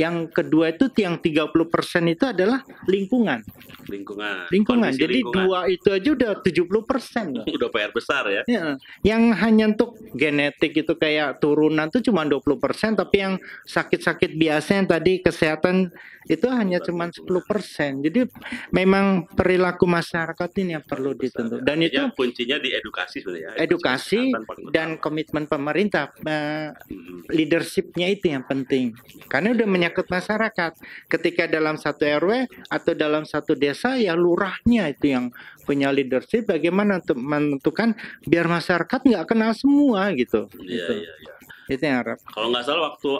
[0.00, 3.44] Yang kedua itu yang 30% itu adalah lingkungan.
[3.90, 4.48] lingkungan.
[4.48, 4.88] Lingkungan.
[4.88, 5.44] Kondisi Jadi lingkungan.
[5.44, 7.44] dua itu aja udah 70% loh.
[7.60, 8.42] udah PR besar ya.
[8.48, 8.64] Ya,
[9.04, 13.34] yang hanya untuk genetik itu kayak turunan tuh cuma 20%, tapi yang
[13.68, 15.92] sakit-sakit biasa yang tadi kesehatan
[16.28, 18.02] itu hanya cuma 10%.
[18.02, 18.26] Jadi
[18.70, 21.62] memang perilaku masyarakat ini yang perlu ditentukan.
[21.62, 23.56] Dan itu Artinya kuncinya di edukasi sebenarnya.
[23.56, 28.98] edukasi kesehatan paling dan komitmen pemerintah eh, Mm, leadershipnya itu yang penting
[29.30, 30.72] karena udah menyangkut masyarakat
[31.06, 32.32] ketika dalam satu RW
[32.66, 35.30] atau dalam satu desa ya lurahnya itu yang
[35.62, 37.94] punya leadership bagaimana untuk menentukan
[38.26, 40.92] biar masyarakat nggak kenal semua gitu Iya, Gitu.
[40.98, 41.34] iya, iya.
[41.70, 43.10] Itu yang harap Kalau nggak salah waktu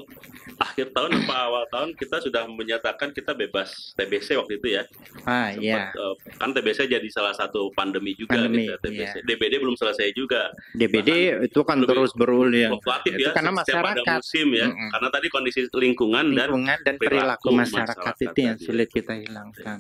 [0.61, 4.83] akhir tahun apa awal tahun kita sudah menyatakan kita bebas TBC waktu itu ya.
[5.25, 9.15] ah Sempat, ya eh, kan TBC jadi salah satu pandemi juga Pandemi, gitu, TBC.
[9.23, 9.25] iya.
[9.25, 10.51] DBD belum selesai juga.
[10.75, 11.11] DBD
[11.47, 14.67] itu kan terus berulang Fluktuatif itu ya, karena setiap ada masyarakat musim ya.
[14.69, 14.89] Mm-mm.
[14.91, 18.67] Karena tadi kondisi lingkungan dan lingkungan dan perilaku perilaku masyarakat, masyarakat itu yang tadi.
[18.67, 19.79] sulit kita hilangkan.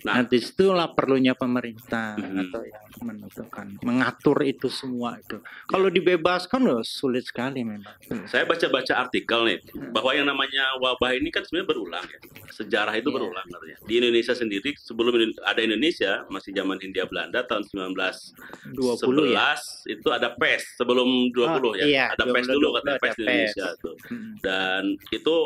[0.00, 0.16] Nah.
[0.16, 2.40] Nah, di situlah perlunya pemerintah Mhm.
[2.42, 5.36] atau yang menentukan, mengatur itu semua itu.
[5.66, 7.92] Kalau dibebaskan loh sulit sekali memang.
[8.26, 9.58] saya baca-baca artikel nih
[9.90, 12.18] bahwa yang namanya wabah ini kan sebenarnya berulang ya.
[12.50, 13.16] Sejarah itu Iya.
[13.16, 13.78] berulang artinya.
[13.82, 18.32] Di Indonesia sendiri sebelum ada Indonesia masih zaman Hindia Belanda tahun 1911
[18.72, 19.54] 20 ya.
[19.86, 21.84] itu ada pes sebelum 20 Oh, ya.
[21.84, 23.22] iya, ada pes 20 dulu katanya ada pes di.
[23.22, 23.94] Indonesia tuh.
[24.06, 24.32] Mhm.
[24.40, 25.36] Dan itu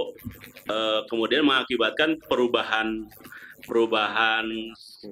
[0.65, 3.05] eh, kemudian mengakibatkan perubahan
[3.65, 4.45] perubahan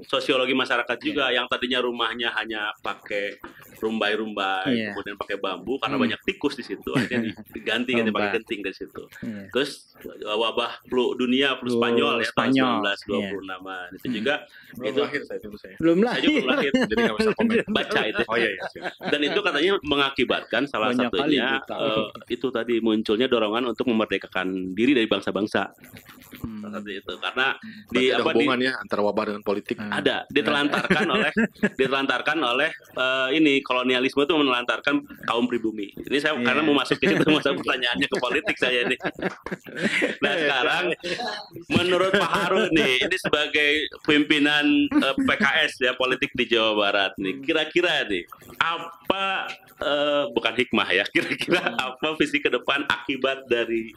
[0.07, 3.41] sosiologi masyarakat juga yang tadinya rumahnya hanya pakai
[3.83, 4.95] rumbai-rumbai Iya.
[4.95, 6.05] kemudian pakai bambu karena Hmm.
[6.05, 9.51] banyak tikus di situ akhirnya diganti ganti pakai genting dari situ Iya.
[9.51, 14.15] terus eh, wabah flu dunia flu Spanyol ya Spanyol, tahun 1926 itu Hmm.
[14.15, 14.35] juga
[14.73, 15.75] Belum itu lahir saya itu saya.
[15.77, 16.23] Belum saya lahir.
[16.23, 17.57] juga belum lahir Jadi nggak bisa komen.
[17.77, 18.65] baca itu Oh iya iya.
[19.05, 24.93] dan itu katanya mengakibatkan salah Banyak satunya eh, itu tadi munculnya dorongan untuk memerdekakan diri
[24.93, 25.75] dari bangsa-bangsa
[26.35, 26.65] Hmm.
[26.65, 29.77] seperti itu karena Berarti di ada apa di hubungan ya antara wabah dengan politik.
[29.77, 29.93] Hmm.
[29.93, 31.31] ada ditelantarkan oleh
[31.73, 35.97] ditelantarkan oleh eh, ini kolonialisme itu menelantarkan kaum pribumi.
[35.97, 36.45] Ini saya Iya.
[36.45, 38.97] karena mau masuk ke situ masa pertanyaannya ke politik saya ini.
[40.21, 40.85] Nah sekarang
[41.73, 43.71] menurut Pak Harun nih ini sebagai
[44.05, 48.29] pimpinan eh, PKS ya politik di Jawa Barat nih kira-kira nih
[48.61, 49.49] apa
[49.81, 53.89] eh, bukan hikmah ya kira-kira apa visi ke depan akibat dari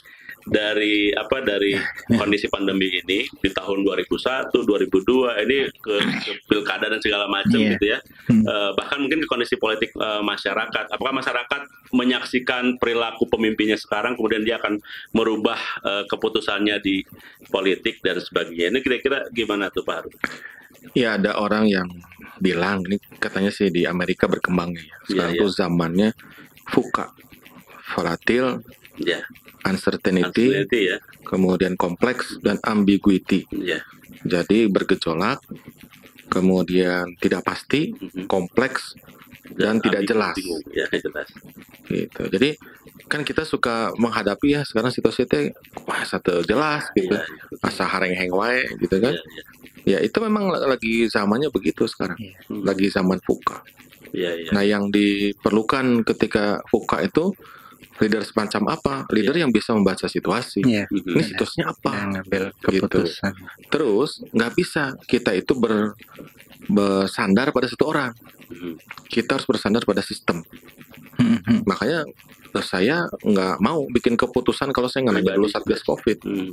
[0.45, 1.73] dari apa dari
[2.13, 7.71] kondisi pandemi ini di tahun 2001, 2002 ini ke, ke pilkada dan segala macam Iya.
[7.75, 7.99] gitu ya.
[8.29, 8.45] Hmm.
[8.45, 10.85] Eh, bahkan mungkin ke kondisi politik eh, masyarakat.
[10.93, 14.77] Apakah masyarakat menyaksikan perilaku pemimpinnya sekarang kemudian dia akan
[15.11, 17.01] merubah eh, keputusannya di
[17.49, 18.69] politik dan sebagainya.
[18.69, 20.13] Ini kira-kira gimana tuh Pak Harun?
[20.93, 21.89] Ya ada orang yang
[22.37, 24.95] bilang ini katanya sih di Amerika berkembangnya ya.
[25.09, 26.09] Sekarang Iya, tuh zamannya
[26.69, 27.05] VUCA,
[27.95, 28.61] volatile,
[28.95, 29.19] Ya,
[29.63, 30.23] uncertainty,
[30.55, 30.97] uncertainty ya.
[31.27, 33.43] kemudian kompleks dan ambiguity.
[33.51, 33.83] Ya.
[34.23, 35.43] Jadi bergejolak,
[36.27, 38.25] kemudian tidak pasti, Mhm.
[38.25, 38.95] kompleks
[39.55, 40.35] dan tidak ambigu, jelas.
[40.73, 41.27] Ya, jelas.
[41.85, 42.23] gitu.
[42.33, 42.49] Jadi
[43.05, 45.53] kan kita suka menghadapi ya sekarang situasi itu
[45.85, 47.13] wah satu jelas gitu.
[47.13, 47.61] Iya, iya.
[47.61, 49.13] Asa hareng-heng wae gitu kan.
[49.13, 49.43] Iya, iya.
[49.85, 52.17] Ya itu memang lagi zamannya begitu sekarang.
[52.17, 52.41] Iya.
[52.49, 52.65] Hmm.
[52.65, 53.61] Lagi zaman VUCA.
[54.17, 54.49] Iya, iya.
[54.49, 57.37] Nah, yang diperlukan ketika VUCA itu
[58.01, 58.93] leader semacam apa?
[59.11, 60.61] Leader yang bisa membaca situasi.
[60.63, 61.15] Mhm.
[61.15, 61.91] Ini situasinya apa?
[62.11, 62.63] ngambil Gitu.
[62.63, 63.33] keputusan.
[63.71, 65.95] Terus nggak bisa kita itu ber
[66.67, 68.11] bersandar pada satu orang.
[68.51, 68.73] Mhm.
[69.07, 70.43] Kita harus bersandar pada sistem.
[71.19, 71.63] Mhm.
[71.63, 76.51] Makanya eh, saya nggak mau bikin keputusan kalau saya nggak nanya dulu satgas covid Hmm.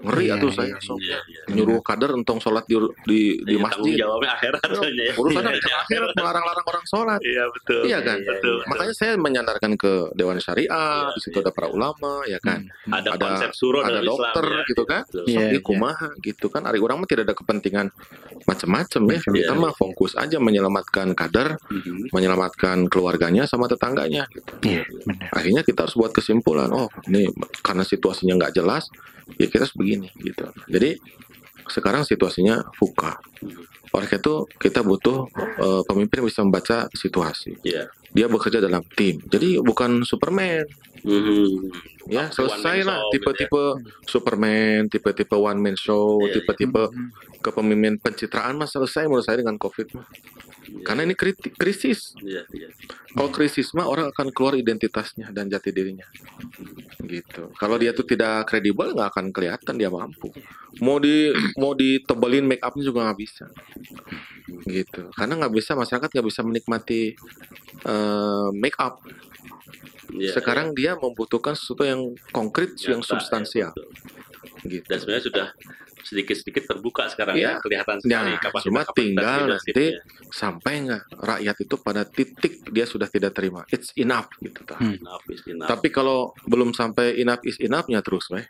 [0.00, 0.78] ngeri Iya, atuh iya, saya iya.
[0.80, 0.94] so.
[0.94, 1.40] Iya, iya.
[1.52, 5.12] nyuruh kader entong sholat di di, di Iya, masjid jawabnya akhirat ya.
[5.14, 7.80] urusannya Iya, ke akhirat melarang-larang orang sholat Iya betul.
[7.84, 8.18] Iya kan?
[8.20, 8.56] Betul.
[8.64, 11.42] makanya saya menyandarkan ke dewan syariah Iya, di situ iya.
[11.42, 14.62] ada para ulama ya kan ada, ada- konsep suruh ada dalam Islam dokter ya.
[14.66, 15.02] gitu kan.
[15.04, 15.24] Betul.
[15.26, 15.60] Iya, iya.
[15.60, 17.86] kumaha gitu kan ari orang mah tidak ada kepentingan
[18.44, 22.10] macam-macam ya kita Iya, mah fokus aja menyelamatkan kader Mhm.
[22.10, 24.52] menyelamatkan keluarganya sama tetangganya gitu.
[24.64, 25.28] Iya, benar.
[25.38, 27.30] Akhirnya kita harus buat kesimpulan oh ini
[27.62, 28.90] karena situasinya nggak jelas
[29.38, 30.98] ya kita harus begini gitu jadi
[31.68, 33.20] sekarang situasinya fuka
[33.88, 37.88] oleh itu kita butuh eh, pemimpin yang bisa membaca situasi Iya.
[38.10, 40.64] dia bekerja dalam tim jadi bukan superman
[40.98, 41.70] Mhm.
[42.10, 43.64] ya selesai lah tipe-tipe
[44.04, 46.34] superman tipe-tipe one man show Iya, iya.
[46.40, 47.08] tipe-tipe Mhm.
[47.38, 50.08] kepemimpinan pencitraan mah selesai menurut saya dengan covid mah
[50.84, 52.12] Karena ini kriti- krisis.
[52.20, 52.68] Iya, iya.
[53.16, 56.04] Kalau krisis mah orang akan keluar identitasnya dan jati dirinya.
[57.00, 57.50] Gitu.
[57.56, 60.28] Kalau dia tuh tidak kredibel nggak akan kelihatan dia mampu.
[60.84, 63.46] Mau di mau ditebelin make upnya juga nggak bisa.
[64.68, 65.08] Gitu.
[65.16, 67.16] Karena nggak bisa masyarakat nggak bisa menikmati
[67.84, 69.00] eh, make up.
[70.08, 72.96] Iya, Sekarang dia membutuhkan sesuatu yang konkret, iya.
[72.96, 73.72] yang Nyata, substansial.
[73.72, 73.88] ya, betul.
[74.64, 74.86] Gitu.
[74.88, 75.46] Dan sebenarnya sudah
[76.08, 77.50] sedikit-sedikit terbuka sekarang Iya.
[77.50, 80.00] ya, kelihatan Ya, sekali kapasitas cuma tinggal nanti leadership-nya.
[80.30, 83.60] sampai nggak rakyat itu pada titik dia sudah tidak terima.
[83.68, 84.64] It's enough gitu.
[84.64, 84.76] tah.
[84.76, 84.96] Hmm.
[84.96, 85.68] Enough is enough.
[85.68, 88.48] Tapi kalau belum sampai enough is enough-nya terus, weh.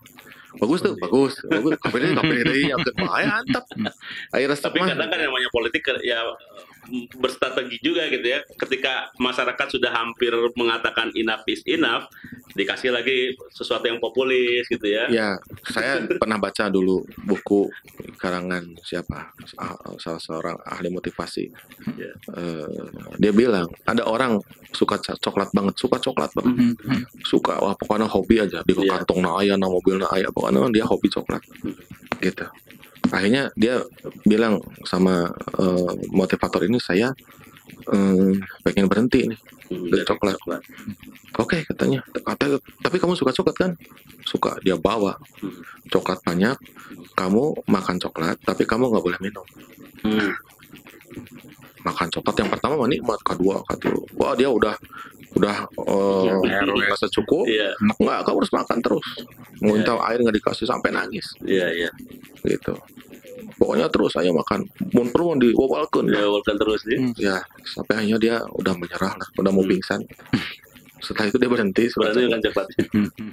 [0.56, 1.02] Bagus tuh, Iya.
[1.04, 1.34] bagus.
[1.44, 1.72] Bagus.
[1.78, 3.68] Kapiri, kapiri, yang bahaya antap.
[4.32, 6.24] Akhirnya Tapi kadang kan yang namanya politik ya
[7.16, 8.40] berstrategi juga gitu ya.
[8.56, 12.08] Ketika masyarakat sudah hampir mengatakan enough is enough,
[12.52, 15.06] dikasih lagi sesuatu yang populis gitu ya.
[15.08, 15.28] Ya,
[15.68, 17.68] saya pernah baca dulu buku
[18.16, 19.30] karangan siapa?
[19.56, 21.44] Ah, Salah seorang ahli motivasi.
[21.94, 22.12] Ya.
[22.34, 22.66] Eh,
[23.18, 24.40] dia bilang ada orang
[24.72, 27.04] suka coklat banget, suka coklat banget, Hmm.
[27.24, 29.00] suka wah pokoknya hobi aja di Iya.
[29.00, 31.40] kantong na aya, na mobil na aya, pokoknya dia hobi coklat,
[32.20, 32.46] gitu.
[33.08, 33.80] Akhirnya dia
[34.22, 37.12] bilang sama eh, motivator ini saya
[37.88, 39.40] eh, pengen berhenti nih.
[39.68, 40.36] Hmm, Dari dari coklat.
[41.36, 43.70] Oke katanya, Kata- tapi kamu suka coklat kan?
[44.24, 44.56] Suka.
[44.60, 45.60] Dia bawa Hmm.
[45.86, 46.56] coklat banyak.
[47.12, 49.44] Kamu makan coklat, tapi kamu nggak boleh minum.
[50.02, 50.32] Hmm.
[51.78, 54.00] Makan coklat yang pertama mah nikmat, kedua, ketiga.
[54.16, 54.72] Wah dia udah
[55.36, 55.68] udah
[56.72, 57.44] merasa cukup.
[57.44, 59.06] Iya, Enggak, kamu harus makan terus.
[59.60, 61.90] Muntah air nggak dikasih sampai nangis, iya, iya.
[62.46, 62.72] gitu.
[63.58, 64.66] Pokoknya terus saya makan.
[64.94, 66.06] Mun perlu diwawalkeun.
[66.14, 66.98] Ya, walaupun terus nih.
[67.02, 67.12] Hmm.
[67.18, 67.36] Ya,
[67.66, 69.72] sampai akhirnya dia udah menyerah lah, udah mau Hmm.
[69.74, 70.00] pingsan.
[70.98, 71.84] Setelah itu dia berhenti.
[71.88, 72.14] coklat.
[72.14, 72.66] kan cepat.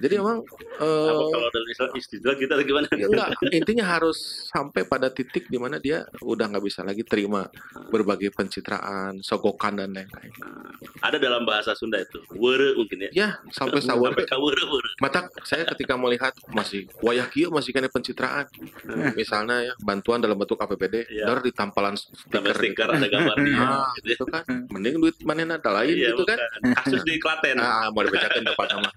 [0.02, 0.40] Jadi emang
[0.76, 2.86] Apa kalau dalam istilah, kita gimana?
[2.94, 7.48] Ya enggak, intinya harus sampai pada titik di mana dia udah nggak bisa lagi terima
[7.90, 10.32] berbagai pencitraan, sogokan dan lain-lain.
[11.02, 13.10] Ada dalam bahasa Sunda itu, were mungkin ya.
[13.12, 14.90] Ya, sampai were.
[15.00, 18.46] Mata saya ketika melihat masih wayah kieu masih kena pencitraan.
[19.16, 21.26] Misalnya ya, bantuan dalam bentuk APBD, Iya.
[21.28, 22.56] dar di tampalan stiker.
[22.56, 23.56] stiker ada gambarnya.
[23.56, 24.42] Ah, gitu ya.
[24.42, 24.44] kan.
[24.72, 26.38] Mending duit mana ada lain Iya, gitu kan.
[26.38, 26.74] bukan.
[26.76, 27.55] Kasus di Klaten.
[27.58, 28.90] Ah, mau dibacakan depan nama.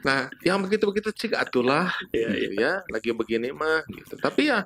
[0.00, 2.38] Nah, yang begitu-begitu cik atulah Iya, iya.
[2.40, 4.16] gitu ya, lagi begini mah gitu.
[4.16, 4.64] Tapi ya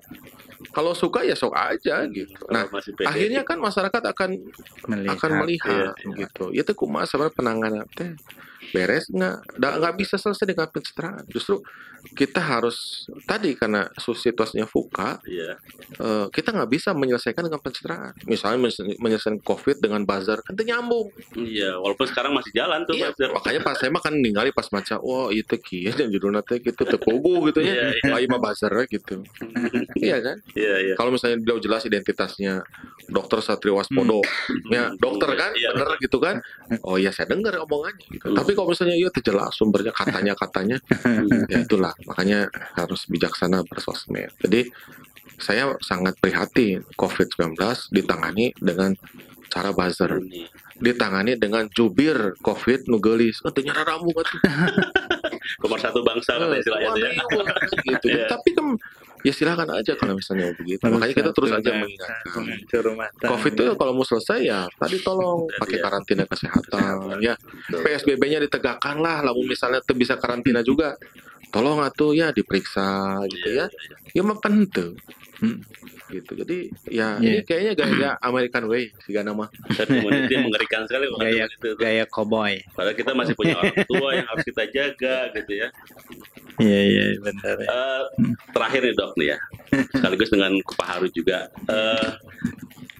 [0.71, 2.39] kalau suka ya sok aja gitu.
[2.49, 2.71] Nah,
[3.05, 4.31] akhirnya kan masyarakat akan
[4.89, 5.15] Melihat.
[5.19, 6.17] akan melihat Iya, iya.
[6.27, 6.45] gitu.
[6.55, 8.15] Itu kumaha sebenarnya penanganan teh
[8.70, 9.59] beres nggak?
[9.59, 11.24] Nggak nggak bisa selesai dengan pencitraan.
[11.29, 11.61] Justru
[12.05, 15.57] kita harus tadi karena situasinya fuka, Iya.
[15.96, 18.12] eh, kita nggak bisa menyelesaikan dengan pencitraan.
[18.29, 18.61] Misalnya
[19.00, 21.09] menyelesaikan- COVID dengan buzzer kan itu nyambung.
[21.33, 23.33] Iya, walaupun sekarang masih jalan tuh, Iya, Mas.
[23.33, 27.48] makanya pas saya makan ningali pas maca, wah itu kieu dan judulnya teh gitu tepugu
[27.48, 27.88] gitu ya.
[27.88, 28.12] iya.
[28.12, 29.24] Wah, mah buzzer gitu.
[30.05, 30.37] iya kan?
[30.53, 30.94] Iya, iya.
[30.94, 32.62] Kalau misalnya dia jelas identitasnya
[33.09, 34.20] dokter Satrio Waspodo,
[34.68, 35.72] ya dokter kan, Iya.
[35.72, 36.44] bener gitu kan?
[36.85, 38.05] Oh iya saya dengar omongannya.
[38.12, 38.29] Gitu.
[38.29, 38.37] Hmm.
[38.55, 40.79] Tapi kalau misalnya iya terjelas sumbernya katanya katanya,
[41.51, 42.47] ya itulah makanya
[42.79, 44.31] harus bijaksana bersosmed.
[44.38, 44.71] Jadi
[45.43, 47.59] saya sangat prihatin COVID-19
[47.90, 48.95] ditangani dengan
[49.51, 50.23] cara buzzer,
[50.79, 53.43] ditangani dengan jubir COVID nugelis.
[53.43, 54.38] Oh ternyata rambut atuh.
[55.67, 57.11] Nomor satu bangsa kata istilahnya tuh ya.
[57.11, 58.07] Gitu.
[58.14, 58.31] Iya.
[58.31, 58.79] Tapi kan
[59.25, 60.85] ya silakan aja kalau misalnya begitu.
[60.85, 62.45] Makanya kita terus aja mengingatkan.
[63.25, 65.83] COVID itu kalau mau selesai ya tadi tolong pakai Iya.
[65.83, 67.35] karantina kesehatan ya
[67.67, 70.95] PSBB-nya ditegakkan lah lalu misalnya tuh bisa karantina juga
[71.49, 72.85] tolong atuh ya diperiksa
[73.27, 73.67] gitu Iya,
[74.13, 74.95] ya ya mah penting
[75.35, 75.59] Hmm,
[76.09, 77.31] gitu jadi ya Iya.
[77.35, 79.99] ini kayaknya gaya American way sih nama Tapi
[80.31, 81.75] yang mengerikan sekali Gaya itu.
[81.75, 82.55] gaya cowboy.
[82.71, 85.69] Padahal kita masih punya orang tua yang harus kita jaga gitu ya.
[86.59, 87.57] Iya iya benar.
[87.59, 87.67] ya.
[87.67, 88.03] Eh,
[88.51, 89.38] terakhir nih dok nih ya,
[89.90, 91.51] sekaligus dengan Pak Haru juga.
[91.67, 92.11] Eh,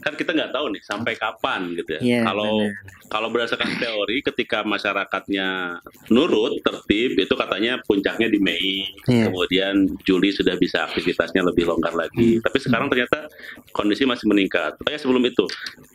[0.05, 2.01] kan kita nggak tahu nih sampai kapan gitu ya.
[2.05, 3.09] Iya, kalau benar.
[3.09, 5.81] kalau berdasarkan teori, ketika masyarakatnya
[6.13, 9.33] nurut tertib itu katanya puncaknya di Mei, Iya.
[9.33, 12.37] kemudian Juli sudah bisa aktivitasnya lebih longgar lagi.
[12.37, 13.33] Tapi sekarang ternyata
[13.73, 14.77] kondisi masih meningkat.
[14.77, 15.49] Oh ya sebelum itu,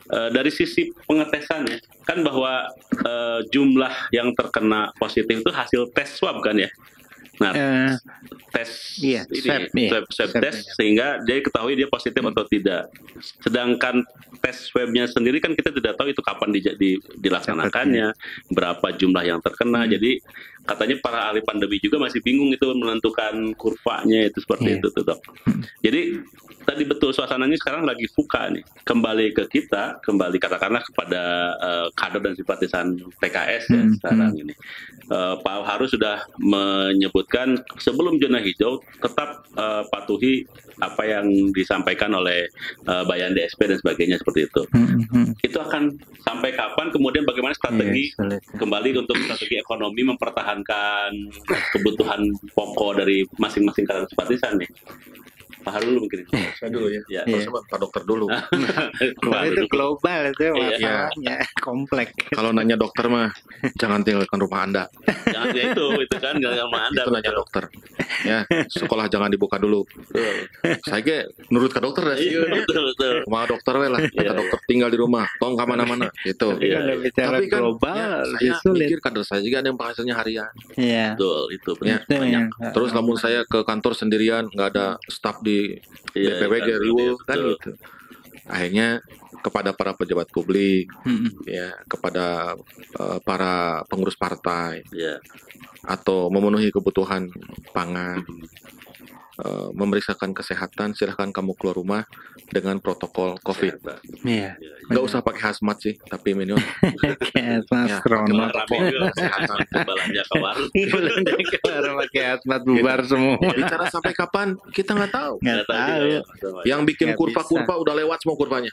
[0.10, 2.66] eh, dari sisi pengetesan ya, kan bahwa
[3.00, 6.72] eh, jumlah yang terkena positif itu hasil tes swab kan ya.
[7.40, 7.92] Nah, Eh,
[8.52, 9.90] tes Iya, ini swab, iya.
[9.90, 10.74] swab, swab Swab, test iya.
[10.76, 12.92] sehingga dia ketahui dia positif atau tidak.
[13.40, 14.04] Sedangkan
[14.44, 18.12] tes swabnya sendiri kan kita tidak tahu itu kapan di, di- dilaksanakannya,
[18.52, 19.88] berapa jumlah yang terkena.
[19.88, 19.92] Hmm.
[19.96, 20.20] Jadi
[20.70, 24.78] katanya para ahli pandemi juga masih bingung itu menentukan kurvanya itu seperti Iya.
[24.78, 25.20] itu tuh dok.
[25.82, 26.02] Jadi
[26.62, 28.62] tadi betul suasananya sekarang lagi fuka nih.
[28.86, 31.24] Kembali ke kita, kembali katakanlah kepada
[31.58, 32.86] eh, kader dan simpatisan
[33.18, 34.54] PKS ya Hmm, sekarang ini.
[35.10, 40.46] Eh, Pak Haru sudah menyebutkan sebelum zona hijau tetap eh, patuhi
[40.80, 42.48] apa yang disampaikan oleh
[42.88, 44.62] uh, Bayan DSP dan sebagainya seperti itu.
[44.72, 45.28] Hmm, hmm.
[45.44, 46.92] Itu akan sampai kapan?
[46.92, 48.42] Kemudian bagaimana strategi sulit.
[48.56, 51.12] kembali untuk strategi ekonomi mempertahankan
[51.76, 52.22] kebutuhan
[52.56, 54.70] pokok dari masing-masing kalangan simpatisan nih.
[55.70, 56.20] Pak Harul mungkin.
[56.58, 57.02] Saya dulu ya.
[57.08, 57.22] Ya.
[57.24, 57.46] Iya.
[57.46, 58.26] Sama Pak Dokter dulu.
[59.30, 60.54] Wah, itu global itu Iya.
[60.58, 62.14] masalahnya kompleks.
[62.30, 63.30] Kalau nanya dokter mah
[63.78, 64.84] jangan tinggalkan rumah Anda.
[65.26, 67.02] Jangan ya itu, itu kan nggak sama Anda.
[67.02, 67.64] itu nanya dokter.
[68.20, 69.86] Ya, sekolah jangan dibuka dulu.
[69.86, 70.50] Betul.
[70.82, 71.18] Saya ge
[71.48, 72.34] nurut ke dokter dah sih.
[72.34, 73.16] Iya, betul, betul.
[73.26, 74.00] Rumah dokter we lah.
[74.02, 74.32] Kata Iya.
[74.34, 76.56] dokter tinggal di rumah, tong ke mana-mana gitu.
[76.56, 76.80] Tapi Iya,
[77.12, 80.52] Tapi kan global ya, saya mikir kader saya juga ada yang penghasilannya harian.
[80.74, 81.06] Iya.
[81.14, 81.98] Betul, itu Ya.
[82.04, 82.44] banyak.
[82.72, 85.59] Terus namun saya ke kantor sendirian, nggak ada staf di
[86.14, 87.26] Iya, BPW kan, riweuh betul.
[87.28, 87.72] kan gitu.
[88.50, 88.88] Akhirnya
[89.40, 91.32] kepada para pejabat publik, Hmm.
[91.48, 92.58] ya kepada
[93.00, 95.22] eh, para pengurus partai Iya.
[95.86, 97.30] atau memenuhi kebutuhan
[97.72, 98.20] pangan,
[99.40, 102.02] eh, memeriksakan kesehatan, silahkan kamu keluar rumah
[102.50, 103.80] dengan protokol COVID.
[104.26, 104.58] Iya.
[104.58, 104.72] Iya.
[104.90, 106.60] Nggak usah pakai hazmat sih, tapi minimum
[107.32, 108.52] Kayak astronot.
[108.52, 109.58] Rame juga kesehatan.
[109.86, 110.70] belanja ke warung.
[110.74, 113.36] Belum dari keluar pakai hazmat bubar semua.
[113.40, 115.34] Bicara sampai kapan kita nggak tahu.
[115.40, 116.22] Nggak tahu ya.
[116.66, 118.72] Yang bikin kurva-kurva udah lewat semua kurvanya.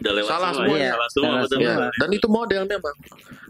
[0.00, 0.78] Udah lewat salah semua, semua.
[0.78, 0.90] ya.
[0.94, 1.66] Salah semua salah semua.
[1.66, 2.96] Ya, dan itu model memang.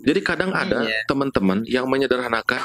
[0.00, 1.04] Jadi kadang ada Iya.
[1.04, 2.64] teman-teman yang menyederhanakan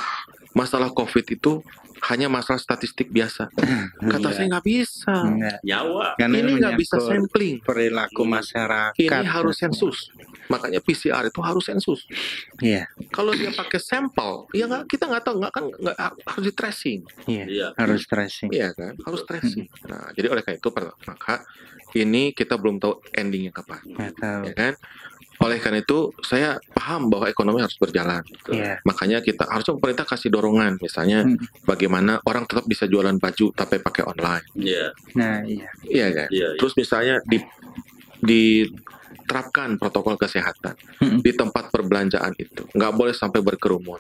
[0.55, 1.59] masalah COVID itu
[2.05, 3.49] hanya masalah statistik biasa.
[4.13, 4.35] Kata Iya.
[4.35, 5.15] saya nggak bisa.
[5.25, 5.57] Enggak.
[5.61, 6.07] Nyawa.
[6.15, 7.55] Karena Ini nggak bisa sampling.
[7.61, 8.99] perilaku masyarakat.
[8.99, 9.97] Ini harus sensus.
[10.45, 12.05] Makanya PCR itu harus sensus.
[12.61, 16.53] Iya, Kalau dia pakai sampel, ya nggak kita nggak tahu nggak kan nggak harus di
[16.53, 17.45] tracing, iya.
[17.49, 17.67] Iya.
[17.73, 18.49] Harus tracing.
[18.53, 18.93] iya kan?
[19.01, 19.65] Harus tracing.
[19.89, 20.69] Nah, jadi oleh karena itu
[21.05, 21.41] maka
[21.95, 24.41] ini kita belum tahu endingnya kapan, Nggak tahu.
[24.45, 24.73] ya kan?
[25.43, 28.23] Oleh karena itu saya paham bahwa ekonomi harus berjalan.
[28.47, 28.79] Iya.
[28.87, 31.35] Makanya kita harusnya pemerintah kasih dorongan, misalnya Hmm.
[31.63, 34.85] bagaimana orang tetap bisa jualan baju tapi pakai online, Iya.
[35.15, 35.69] Nah, iya.
[35.83, 36.27] iya kan?
[36.31, 36.55] Iya.
[36.55, 36.59] iya.
[36.59, 37.43] Terus misalnya di
[38.25, 41.19] diterapkan protokol kesehatan Hmm.
[41.21, 43.99] di tempat perbelanjaan itu, nggak boleh sampai berkerumun,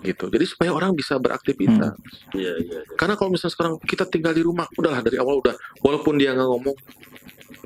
[0.00, 0.26] gitu.
[0.26, 1.94] Jadi supaya orang bisa beraktivitas.
[2.32, 2.80] Iya, iya.
[2.82, 2.94] iya.
[2.94, 6.48] Karena kalau misalnya sekarang kita tinggal di rumah, udahlah dari awal udah, walaupun dia nggak
[6.48, 6.76] ngomong,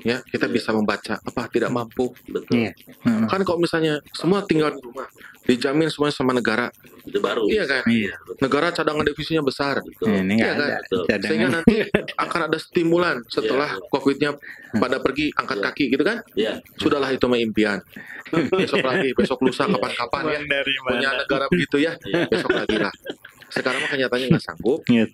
[0.02, 0.54] ya kita Iya.
[0.54, 2.10] bisa membaca apa tidak mampu.
[2.26, 2.66] Betul.
[2.66, 2.72] Iya.
[3.02, 3.26] Hmm.
[3.26, 5.06] Kan kalau misalnya semua tinggal di rumah,
[5.44, 6.68] dijamin semuanya sama negara,
[7.00, 7.48] Itu baru.
[7.48, 7.82] Iya kan?
[7.86, 8.12] Iya.
[8.38, 9.80] negara cadangan devisinya besar.
[9.80, 10.20] Betul.
[10.20, 10.60] Ini Iya nggak kan?
[10.60, 11.04] ada Betul.
[11.24, 11.74] Sehingga nanti
[12.14, 13.88] akan ada stimulan setelah Iya, iya.
[13.90, 14.30] COVID-nya
[14.76, 15.64] pada pergi angkat Iya.
[15.66, 16.18] kaki gitu kan?
[16.36, 16.52] Iya.
[16.76, 17.78] Sudahlah itu mah impian.
[18.60, 19.74] besok lagi, besok lusa Iya.
[19.74, 20.38] kapan-kapan ya.
[20.46, 22.28] dari Punya negara begitu ya, Iya.
[22.28, 22.92] besok lagi lah.
[23.50, 24.80] Sekarang mah kenyataannya nggak sanggup.
[24.86, 25.04] Iya,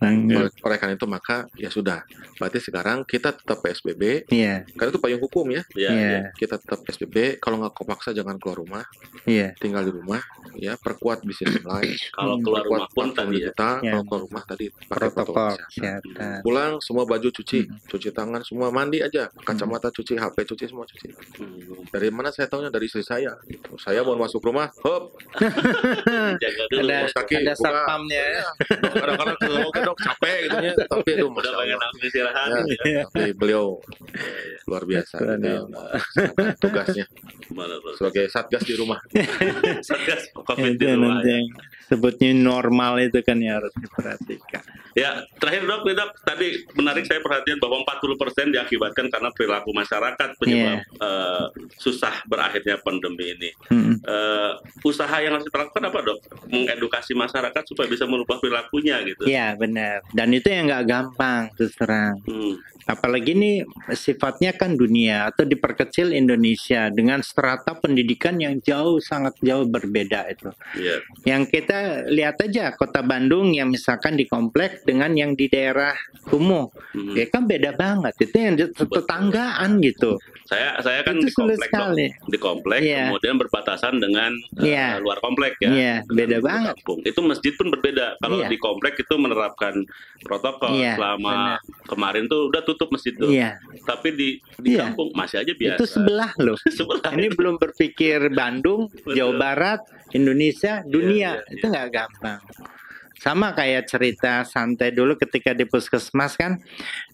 [0.61, 2.05] oleh karena itu maka ya sudah.
[2.37, 4.29] Berarti sekarang kita tetap PSBB.
[4.29, 5.63] Iya, Karena itu payung hukum ya.
[5.73, 5.91] Iya.
[5.91, 6.21] iya, Iya.
[6.33, 7.39] Kita tetap PSBB.
[7.39, 8.85] Kalau nggak kepaksa jangan keluar rumah.
[9.25, 9.57] iya.
[9.57, 10.21] Tinggal di rumah.
[10.55, 11.97] Ya perkuat bisnis online.
[12.11, 12.43] Kalau Hmm.
[12.43, 13.37] keluar perkuat rumah pun tadi ya.
[13.49, 13.75] digital.
[13.79, 13.91] Ya.
[13.91, 16.39] Kalau keluar rumah tadi pakai protokol Protokol kesehatan.
[16.41, 17.77] Pulang semua baju cuci, Hmm.
[17.87, 21.09] cuci tangan semua mandi aja, kacamata cuci, HP cuci semua cuci.
[21.37, 21.85] Hmm.
[21.87, 23.37] Dari mana saya tahunya dari istri saya.
[23.43, 23.77] Gitu.
[23.77, 25.17] Saya mau masuk rumah, hop,
[26.43, 26.85] Jaga dulu.
[26.87, 28.47] Ada kaki, ada satpamnya ya.
[29.03, 30.75] kadang-kadang ke oke dok capek gitu ya.
[30.87, 32.49] Tapi itu Udah pengen langsung istirahat.
[32.49, 33.03] Ya, gitu ya.
[33.09, 33.65] tapi beliau
[34.67, 35.61] luar biasa Betul, gitu ya,
[36.59, 37.07] tugasnya
[37.97, 38.99] sebagai satgas di rumah.
[39.89, 41.23] Satgas COVID di rumah.
[41.23, 41.47] yang
[41.87, 44.63] sebutnya normal itu kan yang harus diperhatikan.
[44.97, 50.81] Ya, terakhir dok, dok, tadi menarik saya perhatian bahwa 40% diakibatkan karena perilaku masyarakat penyebab
[50.89, 51.45] eh,
[51.77, 53.51] susah berakhirnya pandemi ini.
[53.69, 54.01] Hmm.
[54.01, 56.19] Eh, usaha yang harus dilakukan apa dok?
[56.49, 59.29] Mengedukasi masyarakat supaya bisa merubah perilakunya gitu.
[59.29, 60.01] Iya benar.
[60.17, 62.17] Dan itu yang nggak gampang terus terang.
[62.25, 63.53] Hmm, Apalagi ini
[63.91, 70.55] sifatnya kan dunia atau diperkecil Indonesia dengan strata pendidikan yang jauh sangat jauh berbeda itu.
[70.79, 71.03] iya.
[71.27, 75.93] Yang kita lihat aja kota Bandung yang misalkan di komplek dengan yang di daerah
[76.25, 77.13] kumuh, Hmm.
[77.13, 78.15] ya kan beda banget.
[78.17, 80.17] Itu yang tetanggaan gitu.
[80.43, 82.07] Saya saya kan Itu di komplek sekali.
[82.25, 83.11] di komplek Iya.
[83.11, 84.87] kemudian berbatasan dengan eh, Iya.
[84.99, 85.69] luar komplek ya.
[85.69, 86.75] Iya, beda Dengan banget.
[86.79, 86.99] kampung.
[87.03, 88.07] Itu masjid pun berbeda.
[88.17, 88.49] Kalau Iya.
[88.49, 89.75] di komplek itu menerapkan
[90.23, 93.27] protokol Iya, selama kemarin tuh udah tutup masjid tuh.
[93.29, 94.87] Iya, Tapi di di Iya.
[94.87, 95.77] kampung masih aja biasa.
[95.77, 96.57] itu sebelah loh.
[96.71, 97.11] Sebelah.
[97.13, 99.15] Ini belum berpikir Bandung, Betul.
[99.17, 99.81] Jawa Barat,
[100.13, 101.39] Indonesia, dunia.
[101.39, 102.39] iya, itu nggak gampang.
[103.17, 106.61] Sama kayak cerita santai dulu ketika di puskesmas kan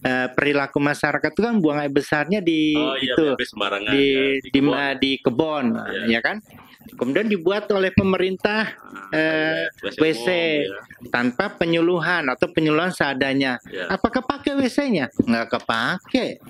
[0.01, 4.51] eh, perilaku masyarakat itu kan buang air besarnya di Oh iya, itu di ya, di,
[4.53, 4.67] kebun.
[4.67, 6.05] ma- di kebon Iya.
[6.09, 6.37] ya kan.
[6.83, 8.75] Kemudian dibuat oleh pemerintah
[9.09, 13.63] eh, WC umum, tanpa penyuluhan atau penyuluhan seadanya.
[13.65, 13.87] ya.
[13.89, 15.07] Apakah pakai WC-nya?
[15.15, 16.43] Nggak kepake.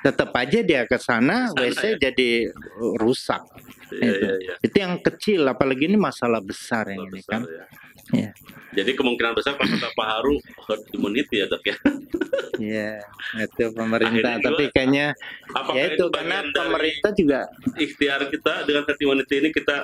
[0.00, 2.08] Tetap aja dia ke sana, WC ya.
[2.08, 2.54] jadi
[2.96, 3.42] rusak.
[3.90, 4.22] Iya, itu.
[4.22, 4.54] iya, iya.
[4.62, 7.42] Itu yang kecil, apalagi ini masalah besar yang ini Besar, kan.
[7.44, 7.64] ya.
[8.10, 8.30] Iya.
[8.70, 11.76] Jadi kemungkinan besar kalau kata Pak Haru herd immunity ya dok ya.
[12.60, 12.92] Iya,
[13.40, 14.36] itu pemerintah.
[14.36, 15.06] Akhirnya Tapi juga, kayaknya
[15.50, 17.40] Apakah ya itu karena bagian dari pemerintah juga
[17.80, 19.76] ikhtiar kita dengan herd immunity ini kita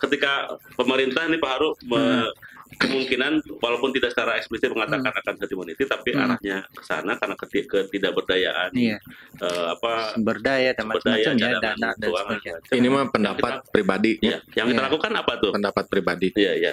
[0.00, 0.32] ketika
[0.78, 2.32] pemerintah nih Pak Haru me-
[2.76, 6.22] kemungkinan walaupun tidak secara eksplisit mengatakan akan herd immunity tapi Hmm.
[6.26, 8.98] arahnya ke sana karena keti- ketidakberdayaan iya,
[9.36, 12.52] eh, apa sumber daya dan sumber daya macam-macam ya, dana dan sebagainya.
[12.54, 12.74] macam.
[12.74, 14.12] Ini mah pendapat pribadi.
[14.20, 14.86] Iya, yang kita Iya.
[14.86, 15.50] lakukan apa tuh?
[15.50, 16.28] Pendapat pribadi.
[16.34, 16.72] Iya, iya.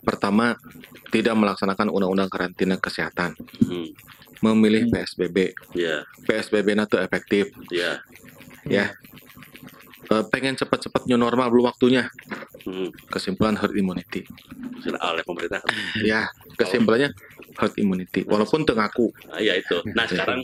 [0.00, 0.56] Pertama,
[1.08, 3.36] tidak melaksanakan undang-undang karantina kesehatan.
[3.60, 3.88] Hmm,
[4.42, 4.92] Memilih Hmm.
[4.92, 5.54] PSBB.
[5.72, 7.44] Iya, PSBB itu efektif.
[7.70, 8.02] iya.
[8.64, 8.90] Ya.
[10.12, 12.04] Eh, pengen cepat-cepat new normal belum waktunya.
[12.62, 14.22] Hmm, Kesimpulan herd immunity.
[14.78, 15.62] sudah oleh pemerintah.
[15.96, 17.14] Ya, kesimpulannya
[17.54, 18.20] herd immunity.
[18.22, 19.08] Walaupun tengaku.
[19.26, 19.78] Ah, Iya itu.
[19.88, 20.42] Nah sekarang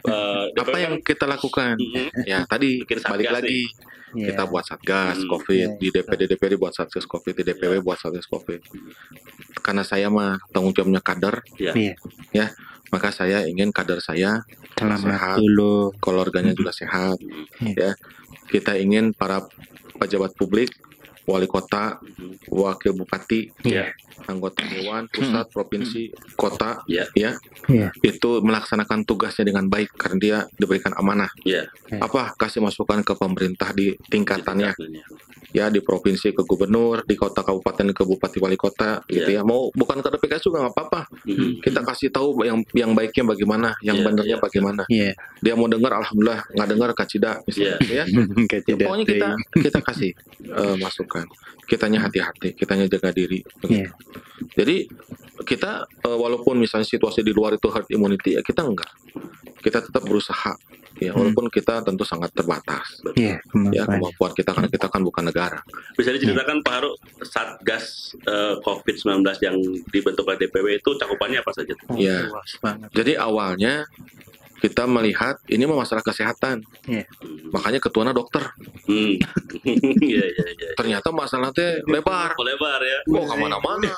[0.00, 1.74] eh, Apa yang kita lakukan?
[1.76, 2.24] Mhm.
[2.24, 3.68] Ya, tadi balik lagi.
[4.12, 4.32] Iya.
[4.32, 5.28] Kita buat satgas Hmm.
[5.30, 8.60] COVID Iya, di DPD DPD buat satgas COVID di DPW buat satgas COVID.
[9.58, 12.52] Karena saya mah tanggung jawabnya kader, Iya,
[12.88, 14.44] maka saya ingin kader saya
[14.74, 15.36] selamat Sehat.
[15.38, 15.96] dulu.
[15.98, 17.16] keluarganya juga sehat.
[17.58, 17.72] Hmm.
[17.72, 17.96] Ya,
[18.52, 19.48] kita ingin para
[19.96, 20.68] pejabat publik,
[21.22, 22.50] wali kota, Mhm.
[22.50, 23.94] wakil bupati, Iya.
[24.26, 27.06] anggota dewan, pusat, provinsi, kota, Iya.
[27.14, 27.30] ya,
[27.68, 27.88] Iya.
[28.02, 31.30] itu melaksanakan tugasnya dengan baik karena dia diberikan amanah.
[31.42, 31.70] Iya.
[31.98, 35.04] Apa kasih masukan ke pemerintah di tingkatannya, Tingkatannya.
[35.52, 39.40] ya di provinsi ke gubernur, di kota kabupaten ke bupati wali kota, gitu Iya.
[39.40, 39.42] ya.
[39.44, 41.00] Mau bukan ke DPKS juga nggak apa-apa.
[41.22, 41.60] Mhm.
[41.60, 44.42] Kita kasih tahu yang yang baiknya bagaimana, yang Iya, benernya iya.
[44.42, 44.82] bagaimana.
[44.88, 45.12] Iya.
[45.38, 48.04] Dia mau dengar, alhamdulillah, nggak dengar kacida, misalnya, ya.
[48.50, 49.28] Kayak Ya, tidak pokoknya kita
[49.60, 50.10] kita kasih
[50.42, 51.11] eh, masukan.
[51.62, 53.40] Kitanya hati-hati, kitanya jaga diri.
[53.56, 53.86] begitu.
[53.86, 53.90] Iya.
[54.52, 54.76] Jadi
[55.42, 58.90] kita eh, walaupun misalnya situasi di luar itu herd immunity ya kita enggak.
[59.58, 60.54] Kita tetap berusaha.
[60.94, 61.24] Ya, Hmm.
[61.24, 63.00] walaupun kita tentu sangat terbatas.
[63.16, 63.40] Iya,
[63.72, 64.30] Ya, kemampuan.
[64.36, 65.58] kita karena kita kan bukan negara.
[65.96, 66.90] Bisa diceritakan Pak Haru
[67.22, 69.56] Satgas eh, COVID-19 yang
[69.88, 71.72] dibentuk oleh DPW itu cakupannya apa saja?
[71.88, 72.28] Oh, Iya.
[72.28, 72.88] luas banget.
[72.92, 73.88] Jadi awalnya
[74.62, 76.62] kita melihat ini mah masalah kesehatan.
[76.86, 77.02] Iya.
[77.18, 77.50] Hmm.
[77.50, 78.46] Makanya ketuanya dokter.
[78.86, 79.18] Hmm.
[80.02, 80.68] Iya iya iya.
[80.74, 82.34] Ternyata masalahnya lebar.
[82.34, 82.98] Lebar ya.
[83.10, 83.90] Oh, ke mana-mana.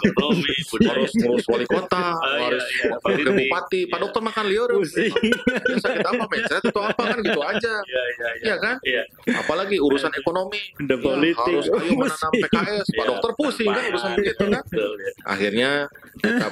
[0.85, 2.65] Harus ngurus wali kota, Ah, harus
[3.01, 4.71] wakil bupati, Pak dokter makan liur.
[4.75, 5.11] Ya,
[5.79, 7.75] sakit apa mencret atau apa kan gitu aja.
[7.83, 8.45] Iya iya iya.
[8.45, 8.77] Iya kan?
[8.83, 9.03] Iya.
[9.37, 10.61] Apalagi urusan ekonomi.
[10.79, 11.55] Udah Ya, politik.
[11.55, 12.87] harus ayo menanam PKS.
[12.95, 14.63] Pak dokter pusing kan urusan begitu kan.
[14.65, 15.11] Betul, ya.
[15.25, 15.71] Akhirnya
[16.21, 16.49] kita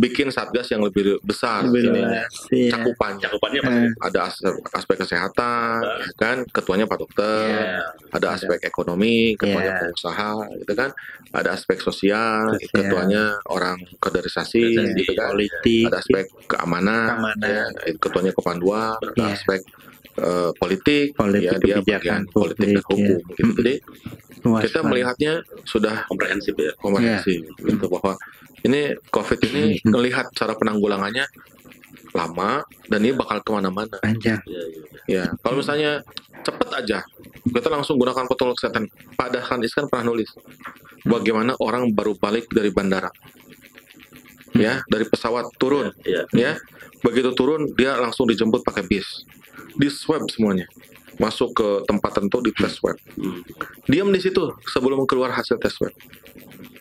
[0.00, 1.60] bikin satgas yang lebih besar.
[1.62, 2.72] Lebih Ini iya.
[2.72, 3.20] cakupannya.
[3.20, 3.70] Cakupannya apa?
[3.70, 6.36] Eh, Ada aspek, aspek kesehatan, ya kan?
[6.48, 7.44] Ketuanya Pak dokter.
[7.44, 7.84] Iya.
[8.10, 9.80] Ada aspek ekonomi, ketuanya Iya.
[9.84, 10.90] pengusaha, gitu kan?
[11.30, 12.72] Ada aspek sosial, Sosial.
[12.72, 14.64] ketuanya orang kaderisasi,
[14.96, 15.28] gitu kan?
[15.30, 15.84] politik.
[15.86, 17.68] ada aspek keamanan, Keamanan.
[17.76, 19.36] ya, ketuanya kepanduan, ada Iya.
[19.36, 19.60] aspek
[20.12, 22.82] eh, politik, Politik, ya dia kebijakan bagian politik dan publik, ya.
[22.90, 23.20] hukum.
[23.30, 23.52] Gitu.
[23.56, 23.74] Jadi
[24.40, 24.90] luas kita banget.
[24.90, 25.32] melihatnya
[25.64, 26.72] sudah Komprehensif ya.
[26.76, 28.12] komprehensif, gitu bahwa
[28.62, 29.96] ini COVID ini Hmm.
[29.96, 31.24] melihat cara penanggulangannya
[32.10, 33.96] lama dan ini bakal ke mana-mana.
[34.02, 34.42] panjang.
[34.44, 34.82] Iya iya.
[35.06, 36.02] Ya, kalau misalnya
[36.42, 36.98] cepet aja,
[37.42, 38.86] kita langsung gunakan protokol kesehatan.
[39.14, 40.30] Pak Dahlan Iskan pernah nulis
[41.02, 43.10] bagaimana orang baru balik dari bandara,
[44.54, 46.26] ya dari pesawat turun, Iya.
[46.34, 46.52] ya
[47.00, 49.24] begitu turun dia langsung dijemput pakai bis
[49.78, 50.68] di swab semuanya
[51.16, 53.40] masuk ke tempat tertentu di tes swab Hmm.
[53.88, 55.92] diam di situ sebelum keluar hasil tes swab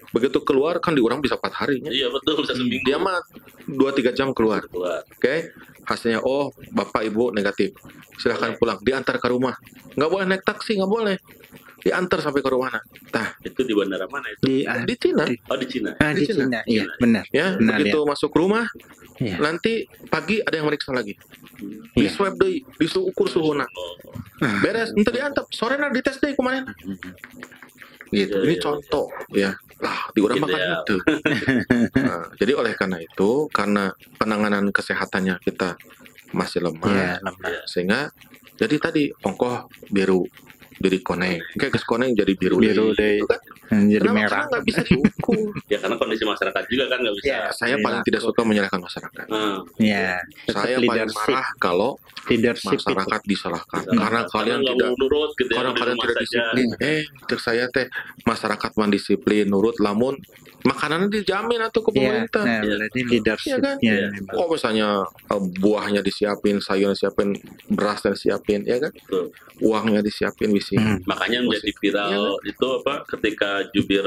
[0.10, 1.92] begitu keluar kan diurang bisa empat hari ya.
[1.92, 2.82] Iya betul bisa seminggu.
[2.82, 3.22] dia mah
[3.66, 5.06] dua tiga jam keluar Keluar.
[5.06, 5.36] oke
[5.86, 7.74] hasilnya oh bapak ibu negatif
[8.16, 9.54] silahkan pulang diantar ke rumah
[9.94, 11.18] nggak boleh naik taksi nggak boleh
[11.80, 12.70] diantar sampai ke rumah
[13.10, 14.42] nah Itu di bandara mana itu?
[14.44, 15.96] Di, ah, di Cina Oh di Cina.
[15.96, 16.44] ah, di di Cina.
[16.44, 16.60] Cina.
[16.64, 17.24] Iya, benar.
[17.30, 18.66] ya Benar, begitu masuk rumah
[19.18, 19.36] Iya.
[19.38, 21.12] nanti pagi ada yang meriksa lagi
[21.92, 22.12] di Iya.
[22.12, 23.94] swab deh disukur suhuna Oh.
[24.60, 26.68] beres nanti diantap sore nanti dites deh kemarin
[28.12, 28.38] gitu.
[28.42, 29.52] Iya, ini iya, contoh ya.
[29.80, 30.76] Lah di orang Gitu makan ya.
[30.84, 30.96] itu
[32.10, 33.84] Nah, jadi oleh karena itu karena
[34.20, 35.80] penanganan kesehatannya kita
[36.36, 37.64] masih lemah Iya, lemah.
[37.66, 38.02] sehingga
[38.60, 40.28] jadi tadi ongkoh biru
[40.80, 43.20] jadi koneng kayak kes koneng jadi biru Biru deh.
[43.20, 43.40] Gitu kan.
[43.70, 44.18] Jadi Kenapa?
[44.18, 44.30] merah.
[44.32, 45.38] Karena nggak bisa diukur
[45.72, 47.26] Ya karena kondisi masyarakat juga kan nggak bisa.
[47.28, 47.40] Iya.
[47.52, 49.26] saya paling tidak suka menyalahkan masyarakat
[49.78, 50.10] Iya.
[50.44, 51.20] Tetap saya paling leadership.
[51.30, 51.92] marah kalau
[52.26, 52.86] Leadership itu.
[52.86, 54.00] masyarakat disalahkan Iya.
[54.00, 55.56] karena kalian nggak tidak nurut gitu ya.
[55.56, 57.86] karena kalian tidak disiplin eh cek saya teh
[58.24, 60.16] masyarakat man disiplin nurut lamun
[60.62, 62.76] makanannya dijamin atau ke Iya, pemerintah nah, Iya.
[62.76, 63.78] berarti Iya leadershipnya kan?
[63.80, 63.96] Iya.
[64.10, 64.36] memang.
[64.36, 67.30] kok misalnya eh, buahnya disiapin sayurnya disiapin
[67.70, 69.26] beras dan disiapin ya kan Betul.
[69.60, 71.00] uangnya disiapin bisi Hmm.
[71.06, 74.06] Makanya menjadi viral Iya, itu apa ketika jubir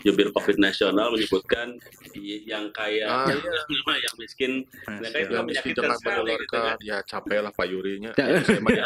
[0.00, 1.76] jubir COVID nasional menyebutkan
[2.16, 3.52] yang kaya Ah, yang, iya.
[4.00, 4.50] yang miskin
[4.88, 6.76] mereka itu yang miskin menyakitkan jangan sekali gitu menularkan kan.
[6.80, 8.24] ya capek lah Pak Yurinya Ya.
[8.32, 8.84] gitu ya.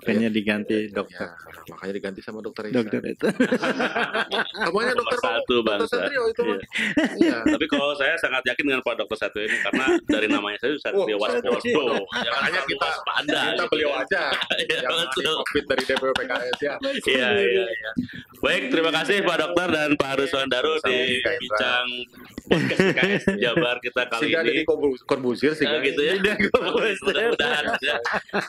[0.00, 1.28] Makanya diganti Ya, dokter.
[1.68, 3.26] makanya diganti sama dokter Isa Dokter itu.
[4.94, 5.87] dokter satu bangsa.
[5.88, 6.58] Satrio itu Iya.
[7.18, 10.72] iya Tapi kalau saya sangat yakin dengan Pak Dokter Satrio ini karena dari namanya saya
[10.78, 12.04] Satrio Oh.
[12.14, 13.40] Jangan Makanya kita- waspada.
[13.40, 14.22] kita gitu beliau aja
[14.62, 17.90] Iya, yang covid dari DPW PKS ya Iya, iya, iya.
[18.38, 21.86] Baik, terima kasih Pak Dokter dan Pak Ruswan Daru di bincang
[22.44, 24.62] podcast PKS Jabar kita kali sehingga ini.
[24.62, 26.16] korbu- korbusir sih Oh, gitu ya.
[26.98, 27.96] Mudah-mudahan ya.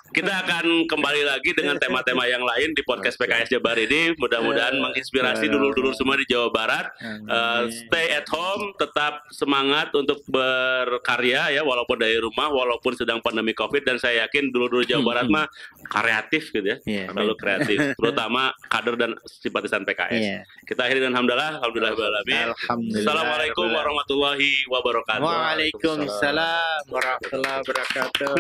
[0.10, 4.14] Kita akan kembali lagi dengan tema-tema yang lain di podcast PKS Jabar ini.
[4.16, 6.86] Mudah-mudahan menginspirasi dulur-dulur semua di Jawa Barat.
[7.30, 13.54] Uh, stay at home, tetap semangat untuk berkarya ya walaupun dari rumah, walaupun sedang pandemi
[13.54, 15.46] Covid dan saya yakin dulur-dulur Jawa Barat mah
[15.86, 16.78] kreatif gitu ya.
[16.90, 17.14] Iya.
[17.14, 20.18] Selalu kreatif, terutama kader dan simpatisan PKS.
[20.18, 20.40] Iya.
[20.66, 23.06] Kita akhiri dengan hamdalah, alhamdulillah Alhamdulillah.
[23.06, 25.22] Assalamualaikum warahmatullahi wabarakatuh.
[25.22, 28.34] Waalaikumsalam warahmatullahi wabarakatuh.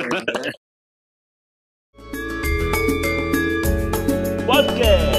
[4.49, 5.18] Podcast